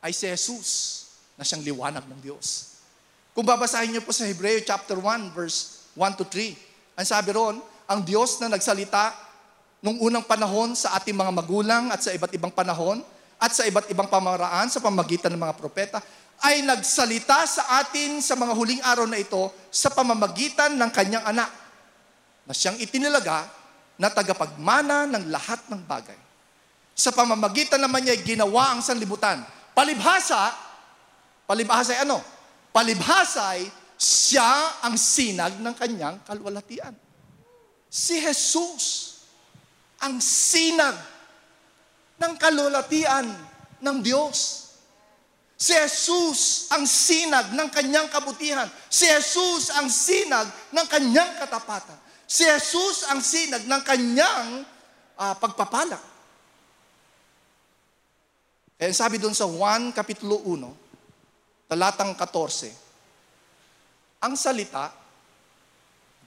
ay 0.04 0.12
si 0.12 0.28
Jesus 0.28 0.70
na 1.38 1.42
siyang 1.46 1.64
liwanag 1.64 2.04
ng 2.04 2.20
Diyos. 2.20 2.76
Kung 3.32 3.48
babasahin 3.48 3.96
niyo 3.96 4.04
po 4.04 4.12
sa 4.12 4.28
Hebreo 4.28 4.60
chapter 4.60 5.00
1 5.00 5.32
verse 5.32 5.88
1 5.96 6.20
to 6.20 6.24
3, 6.28 6.71
ang 6.96 7.06
sabi 7.08 7.32
ron, 7.32 7.56
ang 7.88 8.00
Diyos 8.04 8.40
na 8.40 8.52
nagsalita 8.52 9.12
nung 9.82 9.98
unang 9.98 10.22
panahon 10.22 10.76
sa 10.78 10.94
ating 11.00 11.16
mga 11.16 11.32
magulang 11.34 11.90
at 11.90 12.04
sa 12.04 12.14
iba't 12.14 12.32
ibang 12.36 12.54
panahon 12.54 13.02
at 13.42 13.50
sa 13.50 13.66
iba't 13.66 13.90
ibang 13.90 14.06
pamaraan 14.06 14.70
sa 14.70 14.78
pamagitan 14.78 15.34
ng 15.34 15.42
mga 15.42 15.58
propeta, 15.58 15.98
ay 16.42 16.62
nagsalita 16.62 17.42
sa 17.46 17.82
atin 17.82 18.22
sa 18.22 18.38
mga 18.38 18.54
huling 18.54 18.82
araw 18.82 19.06
na 19.06 19.18
ito 19.18 19.50
sa 19.70 19.90
pamamagitan 19.90 20.78
ng 20.78 20.90
kanyang 20.94 21.26
anak 21.26 21.50
na 22.46 22.54
siyang 22.54 22.78
itinilaga 22.78 23.46
na 23.98 24.10
tagapagmana 24.10 25.10
ng 25.10 25.30
lahat 25.30 25.58
ng 25.70 25.82
bagay. 25.86 26.18
Sa 26.94 27.10
pamamagitan 27.10 27.82
naman 27.82 28.06
niya, 28.06 28.18
ginawa 28.22 28.74
ang 28.74 28.80
sanlibutan. 28.82 29.42
Palibhasa, 29.74 30.54
palibhasa 31.46 31.98
ay 31.98 32.00
ano? 32.06 32.18
Palibhasa 32.70 33.42
ay 33.58 33.66
siya 34.02 34.82
ang 34.82 34.98
sinag 34.98 35.62
ng 35.62 35.74
kanyang 35.78 36.18
kalwalatian. 36.26 36.90
Si 37.86 38.18
Jesus 38.18 39.14
ang 40.02 40.18
sinag 40.18 40.98
ng 42.18 42.34
kalwalatian 42.34 43.30
ng 43.78 43.96
Diyos. 44.02 44.74
Si 45.54 45.70
Jesus 45.70 46.66
ang 46.74 46.82
sinag 46.82 47.54
ng 47.54 47.68
kanyang 47.70 48.10
kabutihan. 48.10 48.66
Si 48.90 49.06
Jesus 49.06 49.70
ang 49.70 49.86
sinag 49.86 50.50
ng 50.74 50.86
kanyang 50.90 51.38
katapatan. 51.38 51.94
Si 52.26 52.42
Jesus 52.42 53.06
ang 53.06 53.22
sinag 53.22 53.62
ng 53.70 53.82
kanyang 53.86 54.66
uh, 55.14 55.34
pagpapala. 55.38 56.02
Kaya 58.74 58.90
sabi 58.90 59.22
doon 59.22 59.30
sa 59.30 59.46
1 59.46 59.94
Kapitulo 59.94 60.42
1, 60.42 61.70
talatang 61.70 62.18
14, 62.18 62.81
ang 64.22 64.38
salita, 64.38 64.94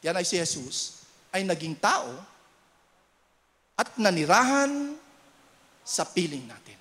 yan 0.03 0.19
ay 0.19 0.27
si 0.27 0.35
Jesus, 0.35 1.07
ay 1.31 1.47
naging 1.47 1.79
tao 1.79 2.11
at 3.79 3.95
nanirahan 3.95 4.95
sa 5.79 6.03
piling 6.03 6.43
natin. 6.43 6.79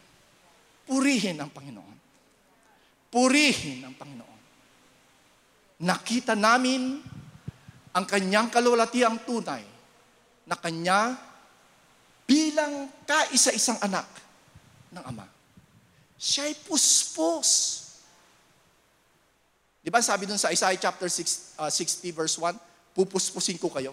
Purihin 0.85 1.39
ang 1.39 1.55
Panginoon. 1.55 1.97
Purihin 3.09 3.87
ang 3.87 3.95
Panginoon. 3.95 4.41
Nakita 5.87 6.35
namin 6.35 6.99
ang 7.95 8.05
kanyang 8.05 8.51
kalulatiang 8.51 9.23
tunay 9.23 9.63
na 10.45 10.57
kanya 10.59 11.15
bilang 12.27 12.91
kaisa-isang 13.05 13.79
anak 13.85 14.07
ng 14.91 15.05
Ama. 15.05 15.27
Siya'y 16.19 16.57
puspos. 16.65 17.84
Di 19.85 19.93
ba 19.93 20.01
sabi 20.01 20.25
dun 20.25 20.41
sa 20.41 20.49
Isaiah 20.49 20.81
chapter 20.81 21.13
6, 21.13 21.61
uh, 21.61 21.69
60 21.69 22.09
verse 22.17 22.41
1, 22.41 22.57
pupuspusin 22.97 23.61
ko 23.61 23.69
kayo. 23.69 23.93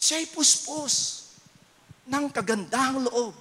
Siya'y 0.00 0.32
puspos 0.32 1.28
ng 2.08 2.32
kagandahang 2.32 3.04
loob. 3.04 3.36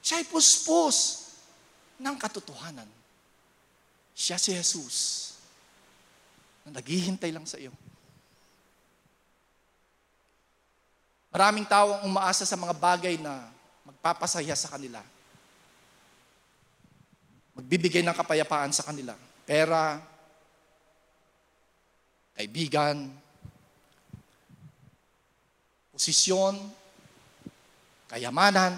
Siya'y 0.00 0.24
puspos 0.24 1.28
ng 2.00 2.16
katotohanan. 2.16 2.88
Siya 4.16 4.40
si 4.40 4.56
Jesus 4.56 5.28
na 6.64 6.80
naghihintay 6.80 7.28
lang 7.28 7.44
sa 7.44 7.60
iyo. 7.60 7.70
Maraming 11.28 11.68
tao 11.68 12.00
ang 12.00 12.08
umaasa 12.08 12.48
sa 12.48 12.56
mga 12.56 12.72
bagay 12.72 13.20
na 13.20 13.44
magpapasaya 13.84 14.56
sa 14.56 14.72
kanila. 14.72 15.04
Magbibigay 17.52 18.00
ng 18.00 18.16
kapayapaan 18.16 18.72
sa 18.72 18.88
kanila. 18.88 19.12
Pera, 19.48 19.96
kaibigan, 22.36 23.08
posisyon, 25.88 26.60
kayamanan. 28.12 28.76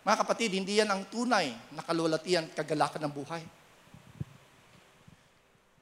Mga 0.00 0.16
kapatid, 0.24 0.56
hindi 0.56 0.80
yan 0.80 0.88
ang 0.88 1.04
tunay 1.12 1.52
na 1.76 1.84
kalulatian 1.84 2.48
kagalakan 2.56 3.04
ng 3.04 3.12
buhay. 3.12 3.44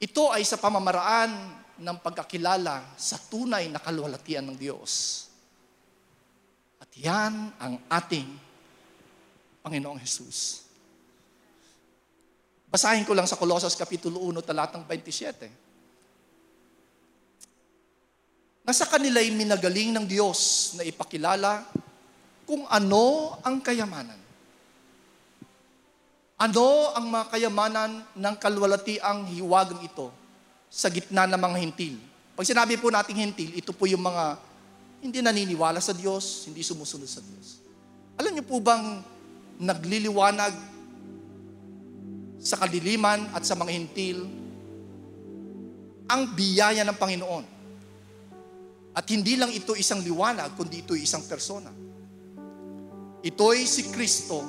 Ito 0.03 0.35
ay 0.35 0.43
sa 0.43 0.59
pamamaraan 0.59 1.31
ng 1.79 1.99
pagkakilala 2.03 2.99
sa 2.99 3.23
tunay 3.23 3.71
na 3.71 3.79
kalwalatian 3.79 4.51
ng 4.51 4.59
Diyos. 4.59 5.27
At 6.83 6.91
yan 6.99 7.55
ang 7.55 7.79
ating 7.87 8.27
Panginoong 9.63 10.03
Jesus. 10.03 10.64
Basahin 12.75 13.07
ko 13.07 13.15
lang 13.15 13.23
sa 13.23 13.39
Colossus 13.39 13.79
Kapitulo 13.79 14.19
1, 14.19 14.43
talatang 14.43 14.83
27. 14.83 15.47
Nasa 18.67 18.83
kanila'y 18.91 19.31
minagaling 19.31 19.95
ng 19.95 20.03
Diyos 20.03 20.75
na 20.75 20.83
ipakilala 20.83 21.63
kung 22.43 22.67
ano 22.67 23.39
ang 23.47 23.63
kayamanan. 23.63 24.19
Ano 26.35 26.91
ang 26.99 27.07
mga 27.15 27.31
kayamanan 27.31 28.03
ng 28.11 28.35
kalwalatiang 28.43 29.23
hiwagang 29.31 29.79
ito 29.79 30.11
sa 30.67 30.91
gitna 30.91 31.31
ng 31.31 31.39
mga 31.39 31.57
hintil? 31.63 31.95
Pag 32.35 32.43
sinabi 32.43 32.75
po 32.75 32.91
nating 32.91 33.23
hintil, 33.23 33.55
ito 33.55 33.71
po 33.71 33.87
yung 33.87 34.03
mga 34.03 34.35
hindi 34.99 35.23
naniniwala 35.23 35.79
sa 35.79 35.95
Diyos, 35.95 36.51
hindi 36.51 36.67
sumusunod 36.67 37.07
sa 37.07 37.23
Diyos. 37.23 37.63
Alam 38.19 38.35
niyo 38.35 38.43
po 38.43 38.59
bang 38.59 38.99
nagliliwanag 39.63 40.74
sa 42.45 42.61
kadiliman 42.61 43.33
at 43.33 43.41
sa 43.49 43.57
mga 43.57 43.73
hintil 43.73 44.29
ang 46.05 46.37
biyaya 46.37 46.85
ng 46.85 46.99
Panginoon. 47.01 47.45
At 48.95 49.09
hindi 49.09 49.41
lang 49.41 49.49
ito 49.49 49.73
isang 49.73 50.05
liwanag, 50.05 50.53
kundi 50.53 50.85
ito 50.85 50.93
isang 50.93 51.25
persona. 51.25 51.73
Ito'y 53.25 53.65
si 53.65 53.89
Kristo 53.89 54.45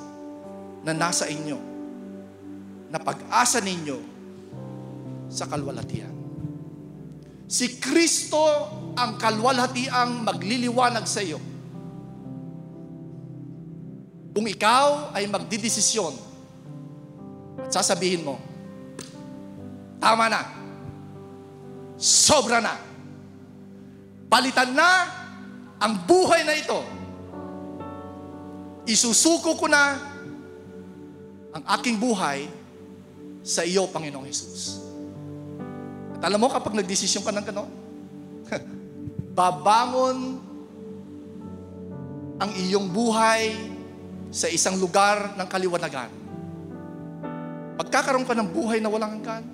na 0.84 0.92
nasa 0.92 1.24
inyo 1.26 1.58
na 2.92 3.00
pag-asa 3.00 3.64
ninyo 3.64 3.98
sa 5.32 5.48
kalwalatian. 5.48 6.12
Si 7.48 7.80
Kristo 7.80 8.44
ang 8.94 9.16
kalwalhatiang 9.16 10.20
magliliwanag 10.22 11.08
sa 11.08 11.24
iyo. 11.24 11.40
Kung 14.36 14.44
ikaw 14.44 15.16
ay 15.16 15.24
magdidesisyon 15.32 16.25
at 17.64 17.70
sasabihin 17.72 18.26
mo, 18.26 18.36
tama 20.02 20.28
na, 20.28 20.42
sobra 21.96 22.60
na, 22.60 22.76
palitan 24.28 24.76
na 24.76 24.90
ang 25.80 25.94
buhay 26.04 26.44
na 26.44 26.54
ito, 26.56 26.80
isusuko 28.86 29.56
ko 29.56 29.66
na 29.66 29.96
ang 31.56 31.64
aking 31.80 31.96
buhay 31.96 32.44
sa 33.46 33.64
iyo, 33.64 33.88
Panginoong 33.88 34.28
Jesus. 34.28 34.82
At 36.18 36.28
alam 36.28 36.40
mo, 36.42 36.52
kapag 36.52 36.76
nagdesisyon 36.76 37.24
ka 37.24 37.32
ng 37.32 37.46
gano'n, 37.46 37.70
babangon 39.38 40.18
ang 42.36 42.50
iyong 42.52 42.92
buhay 42.92 43.56
sa 44.28 44.50
isang 44.52 44.76
lugar 44.76 45.32
ng 45.38 45.48
kaliwanagan. 45.48 46.25
Pagkakaroon 47.76 48.24
ka 48.24 48.32
ng 48.32 48.48
buhay 48.48 48.80
na 48.80 48.88
walang 48.88 49.20
hanggan, 49.20 49.44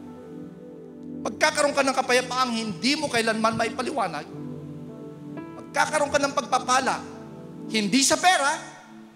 pagkakaroon 1.26 1.74
ka 1.74 1.82
ng 1.82 1.96
kapayapaang 1.96 2.52
hindi 2.54 2.94
mo 2.94 3.10
kailanman 3.10 3.58
maipaliwanag, 3.58 4.26
pagkakaroon 5.58 6.10
ka 6.10 6.18
ng 6.22 6.34
pagpapala, 6.34 6.96
hindi 7.70 8.00
sa 8.06 8.18
pera, 8.18 8.50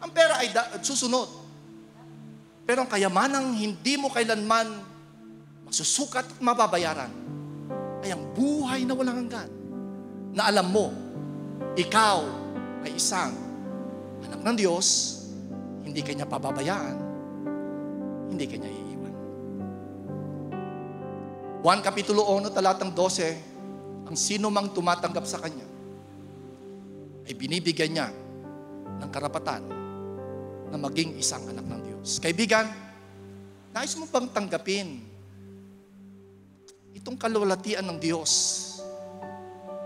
ang 0.03 0.11
pera 0.11 0.43
ay 0.43 0.51
da- 0.51 0.83
susunod. 0.83 1.29
Pero 2.67 2.83
ang 2.83 2.91
kayamanang 2.91 3.55
hindi 3.55 3.95
mo 3.95 4.11
kailanman 4.11 4.67
masusukat 5.67 6.27
at 6.27 6.39
mababayaran 6.43 7.11
ay 8.03 8.11
ang 8.15 8.23
buhay 8.35 8.87
na 8.87 8.95
walang 8.95 9.27
hanggan. 9.27 9.51
Na 10.35 10.51
alam 10.51 10.67
mo, 10.71 10.91
ikaw 11.79 12.23
ay 12.87 12.95
isang 12.95 13.35
anak 14.27 14.41
ng 14.47 14.57
Diyos, 14.59 14.87
hindi 15.83 16.03
kanya 16.07 16.27
pababayaan, 16.27 16.97
hindi 18.31 18.45
kanya 18.47 18.71
iiwan. 18.71 18.86
1 21.67 21.83
Kapitulo 21.83 22.23
1, 22.31 22.55
talatang 22.55 22.95
12, 22.95 24.07
ang 24.07 24.15
sino 24.15 24.55
mang 24.55 24.71
tumatanggap 24.71 25.27
sa 25.27 25.43
Kanya, 25.43 25.67
ay 27.27 27.35
binibigyan 27.35 27.91
niya 27.91 28.07
ng 29.03 29.11
karapatan 29.11 29.67
na 30.71 30.79
maging 30.79 31.19
isang 31.19 31.43
anak 31.51 31.67
ng 31.67 31.81
Diyos. 31.83 32.23
Kaibigan, 32.23 32.71
nais 33.75 33.99
mo 33.99 34.07
bang 34.07 34.31
tanggapin 34.31 35.03
itong 36.95 37.19
kalulatian 37.19 37.83
ng 37.83 37.99
Diyos 37.99 38.31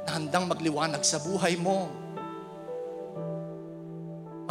na 0.05 0.21
handang 0.21 0.53
magliwanag 0.53 1.01
sa 1.01 1.17
buhay 1.17 1.57
mo? 1.57 1.89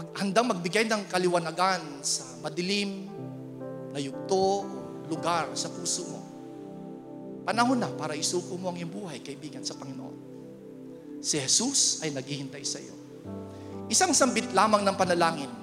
Mag, 0.02 0.18
handang 0.18 0.50
magbigay 0.50 0.90
ng 0.90 1.06
kaliwanagan 1.06 2.02
sa 2.02 2.26
madilim 2.42 3.06
na 3.94 4.02
yugto 4.02 4.66
o 4.66 5.06
lugar 5.06 5.54
sa 5.54 5.70
puso 5.70 6.10
mo. 6.10 6.29
Panahon 7.48 7.80
na 7.80 7.90
para 7.94 8.16
isuko 8.18 8.60
mo 8.60 8.72
ang 8.72 8.78
iyong 8.78 8.92
buhay, 8.92 9.24
kaibigan, 9.24 9.64
sa 9.64 9.78
Panginoon. 9.80 10.18
Si 11.20 11.36
Jesus 11.40 12.04
ay 12.04 12.16
naghihintay 12.16 12.64
sa 12.64 12.80
iyo. 12.80 12.96
Isang 13.90 14.14
sambit 14.14 14.52
lamang 14.54 14.86
ng 14.86 14.96
panalangin 14.96 15.60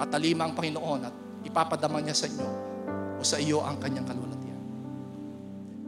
tatalima 0.00 0.48
ang 0.48 0.56
Panginoon 0.56 1.00
at 1.04 1.14
ipapadama 1.44 2.00
niya 2.00 2.16
sa 2.16 2.24
inyo 2.24 2.48
o 3.14 3.22
sa 3.22 3.36
iyo 3.36 3.60
ang 3.60 3.76
kanyang 3.76 4.08
kalwalatian. 4.08 4.60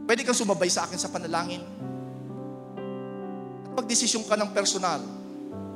Pwede 0.05 0.21
kang 0.21 0.37
sumabay 0.37 0.69
sa 0.69 0.85
akin 0.85 1.01
sa 1.01 1.09
panalangin. 1.09 1.65
At 3.65 3.73
pagdesisyon 3.73 4.29
ka 4.29 4.37
ng 4.37 4.53
personal, 4.53 5.01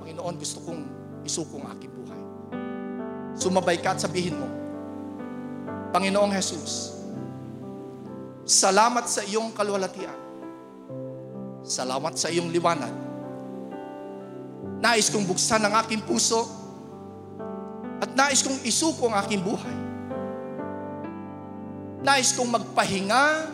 Panginoon, 0.05 0.35
gusto 0.37 0.61
kong 0.61 0.81
isuko 1.25 1.57
ang 1.65 1.73
aking 1.73 1.91
buhay. 1.97 2.21
Sumabay 3.41 3.81
ka 3.81 3.97
at 3.97 4.05
sabihin 4.05 4.37
mo, 4.37 4.47
Panginoong 5.89 6.29
Jesus, 6.37 6.93
salamat 8.47 9.03
sa 9.11 9.27
iyong 9.27 9.51
kalwalatian. 9.51 10.15
Salamat 11.67 12.15
sa 12.15 12.31
iyong 12.31 12.47
liwanag. 12.47 12.95
Nais 14.79 15.11
kong 15.11 15.27
buksan 15.27 15.67
ang 15.67 15.75
aking 15.83 15.99
puso 16.07 16.47
at 17.99 18.07
nais 18.15 18.39
kong 18.39 18.63
isuko 18.63 19.11
ang 19.11 19.19
aking 19.19 19.43
buhay. 19.43 19.77
Nais 22.07 22.31
kong 22.31 22.47
magpahinga 22.47 23.51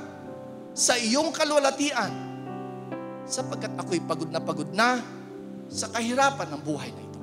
sa 0.78 0.94
iyong 0.94 1.34
kalwalatian 1.34 2.14
sapagkat 3.26 3.74
ako'y 3.74 4.04
pagod 4.06 4.30
na 4.30 4.38
pagod 4.38 4.70
na 4.70 5.02
sa 5.74 5.90
kahirapan 5.90 6.54
ng 6.54 6.62
buhay 6.62 6.94
na 6.94 7.02
ito. 7.02 7.20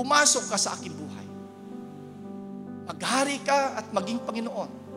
Pumasok 0.00 0.48
ka 0.48 0.56
sa 0.56 0.72
aking 0.80 0.96
buhay. 0.96 1.26
Maghari 2.88 3.36
ka 3.44 3.76
at 3.76 3.92
maging 3.92 4.22
Panginoon. 4.24 4.87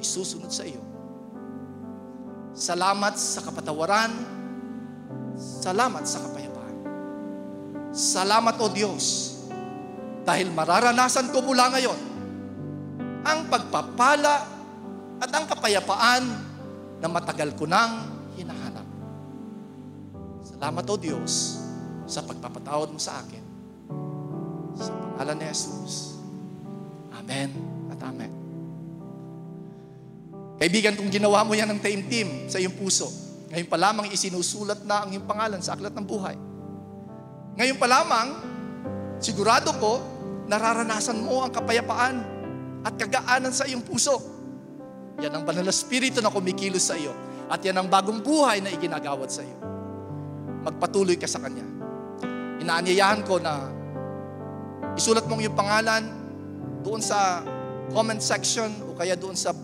Ako'y 0.00 0.16
susunod 0.16 0.48
sa 0.48 0.64
iyo. 0.64 0.80
Salamat 2.56 3.20
sa 3.20 3.44
kapatawaran. 3.44 4.08
Salamat 5.36 6.08
sa 6.08 6.24
kapayapaan. 6.24 6.76
Salamat 7.92 8.56
o 8.64 8.66
Diyos 8.72 9.36
dahil 10.24 10.48
mararanasan 10.56 11.28
ko 11.36 11.44
mula 11.44 11.68
ngayon 11.76 12.00
ang 13.28 13.44
pagpapala 13.52 14.36
at 15.20 15.28
ang 15.36 15.44
kapayapaan 15.44 16.24
na 16.96 17.08
matagal 17.12 17.52
ko 17.60 17.68
nang 17.68 18.24
hinahanap. 18.40 18.88
Salamat 20.48 20.84
o 20.88 20.96
Diyos 20.96 21.60
sa 22.08 22.24
pagpapatawad 22.24 22.88
mo 22.88 22.96
sa 22.96 23.20
akin. 23.20 23.44
Sa 24.80 24.96
pangalan 24.96 25.44
ni 25.44 25.52
Jesus. 25.52 26.16
Amen 27.12 27.52
at 27.92 28.00
Amen. 28.00 28.39
Kaibigan, 30.60 30.92
kung 30.92 31.08
ginawa 31.08 31.40
mo 31.40 31.56
yan 31.56 31.72
ng 31.72 31.80
taimtim 31.80 32.44
sa 32.44 32.60
iyong 32.60 32.76
puso, 32.76 33.08
ngayon 33.48 33.64
pa 33.64 33.80
lamang 33.80 34.12
isinusulat 34.12 34.84
na 34.84 35.08
ang 35.08 35.10
iyong 35.16 35.24
pangalan 35.24 35.64
sa 35.64 35.72
aklat 35.72 35.96
ng 35.96 36.04
buhay. 36.04 36.36
Ngayon 37.56 37.80
pa 37.80 37.88
lamang, 37.88 38.28
sigurado 39.24 39.72
ko, 39.80 40.04
nararanasan 40.52 41.16
mo 41.24 41.40
ang 41.40 41.48
kapayapaan 41.48 42.16
at 42.84 42.92
kagaanan 42.92 43.56
sa 43.56 43.64
iyong 43.64 43.80
puso. 43.80 44.20
Yan 45.24 45.32
ang 45.32 45.48
banal 45.48 45.64
na 45.64 45.72
spirito 45.72 46.20
na 46.20 46.28
kumikilos 46.28 46.92
sa 46.92 46.96
iyo. 47.00 47.16
At 47.48 47.64
yan 47.64 47.80
ang 47.80 47.88
bagong 47.88 48.20
buhay 48.20 48.60
na 48.60 48.68
iginagawad 48.68 49.32
sa 49.32 49.40
iyo. 49.40 49.56
Magpatuloy 50.60 51.16
ka 51.16 51.24
sa 51.24 51.40
Kanya. 51.40 51.64
Inaanyayahan 52.60 53.24
ko 53.24 53.40
na 53.40 53.64
isulat 54.92 55.24
mong 55.24 55.40
iyong 55.40 55.56
pangalan 55.56 56.04
doon 56.84 57.00
sa 57.00 57.40
comment 57.96 58.20
section 58.20 58.68
o 58.84 58.92
kaya 58.92 59.16
doon 59.16 59.32
sa 59.32 59.56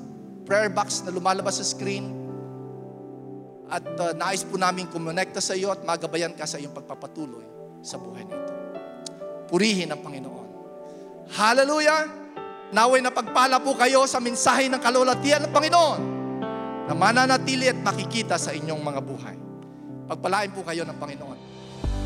prayer 0.47 0.71
box 0.71 1.03
na 1.03 1.11
lumalabas 1.11 1.59
sa 1.59 1.67
screen. 1.67 2.15
At 3.67 3.83
uh, 3.99 4.15
nais 4.15 4.47
po 4.47 4.55
namin 4.55 4.87
kumonekta 4.87 5.43
sa 5.43 5.59
iyo 5.59 5.75
at 5.75 5.83
magabayan 5.83 6.33
ka 6.39 6.47
sa 6.47 6.63
iyong 6.63 6.71
pagpapatuloy 6.71 7.43
sa 7.83 7.99
buhay 7.99 8.23
na 8.23 8.39
ito. 8.39 8.53
Purihin 9.51 9.91
ang 9.91 10.01
Panginoon. 10.07 10.49
Hallelujah! 11.35 12.07
Naway 12.71 13.03
na 13.03 13.11
pagpala 13.11 13.59
po 13.59 13.75
kayo 13.75 14.07
sa 14.07 14.23
mensahe 14.23 14.71
ng 14.71 14.79
kalulatian 14.79 15.43
ng 15.47 15.53
Panginoon 15.55 16.01
na 16.87 16.95
mananatili 16.95 17.67
at 17.67 17.79
makikita 17.83 18.39
sa 18.39 18.55
inyong 18.55 18.79
mga 18.79 19.01
buhay. 19.03 19.37
Pagpalain 20.07 20.55
po 20.55 20.63
kayo 20.63 20.87
ng 20.87 20.99
Panginoon. 20.99 21.39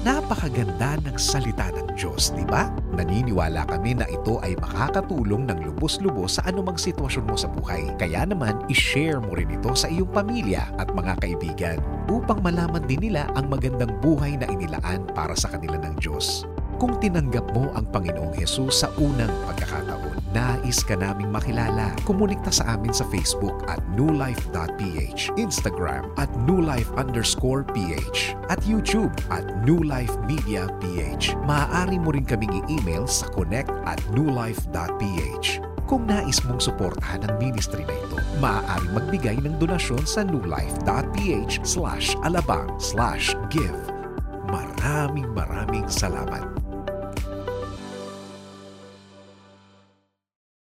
Napakaganda 0.01 0.97
ng 1.05 1.21
salita 1.21 1.69
ng 1.77 1.93
Diyos, 1.93 2.33
di 2.33 2.41
ba? 2.49 2.73
Naniniwala 2.97 3.69
kami 3.69 4.01
na 4.01 4.09
ito 4.09 4.41
ay 4.41 4.57
makakatulong 4.57 5.45
ng 5.45 5.61
lubos-lubos 5.69 6.41
sa 6.41 6.49
anumang 6.49 6.81
sitwasyon 6.81 7.29
mo 7.29 7.37
sa 7.37 7.53
buhay. 7.53 7.85
Kaya 8.01 8.25
naman, 8.25 8.65
ishare 8.73 9.21
mo 9.21 9.37
rin 9.37 9.53
ito 9.53 9.77
sa 9.77 9.93
iyong 9.93 10.09
pamilya 10.09 10.73
at 10.81 10.89
mga 10.97 11.21
kaibigan 11.21 11.85
upang 12.09 12.41
malaman 12.41 12.81
din 12.89 13.13
nila 13.13 13.29
ang 13.37 13.53
magandang 13.53 13.93
buhay 14.01 14.41
na 14.41 14.49
inilaan 14.49 15.05
para 15.13 15.37
sa 15.37 15.53
kanila 15.53 15.77
ng 15.77 16.01
Diyos. 16.01 16.49
Kung 16.81 16.97
tinanggap 16.97 17.53
mo 17.53 17.69
ang 17.77 17.85
Panginoong 17.93 18.41
Hesus 18.41 18.81
sa 18.81 18.89
unang 18.97 19.29
pagkakataon, 19.53 20.10
nais 20.31 20.83
ka 20.83 20.95
naming 20.95 21.31
makilala. 21.31 21.95
Kumunikta 22.07 22.51
sa 22.55 22.77
amin 22.77 22.95
sa 22.95 23.07
Facebook 23.11 23.67
at 23.67 23.83
newlife.ph, 23.95 25.35
Instagram 25.35 26.11
at 26.19 26.31
newlife 26.47 26.91
underscore 26.95 27.67
ph, 27.67 28.35
at 28.51 28.61
YouTube 28.63 29.13
at 29.31 29.47
Life 29.67 30.15
Media 30.27 30.71
PH. 30.79 31.35
Maaari 31.47 31.99
mo 31.99 32.15
rin 32.15 32.27
kaming 32.27 32.53
i-email 32.65 33.07
sa 33.07 33.27
connect 33.33 33.71
at 33.89 33.99
newlife.ph. 34.13 35.47
Kung 35.91 36.07
nais 36.07 36.39
mong 36.47 36.63
suportahan 36.63 37.27
ang 37.27 37.35
ministry 37.43 37.83
na 37.83 37.99
ito, 37.99 38.19
maaari 38.39 38.87
magbigay 38.95 39.37
ng 39.43 39.59
donasyon 39.59 40.07
sa 40.07 40.23
newlife.ph 40.23 41.67
slash 41.67 42.15
alabang 42.23 42.71
slash 42.79 43.35
give. 43.51 43.91
Maraming 44.47 45.31
maraming 45.35 45.91
salamat. 45.91 46.60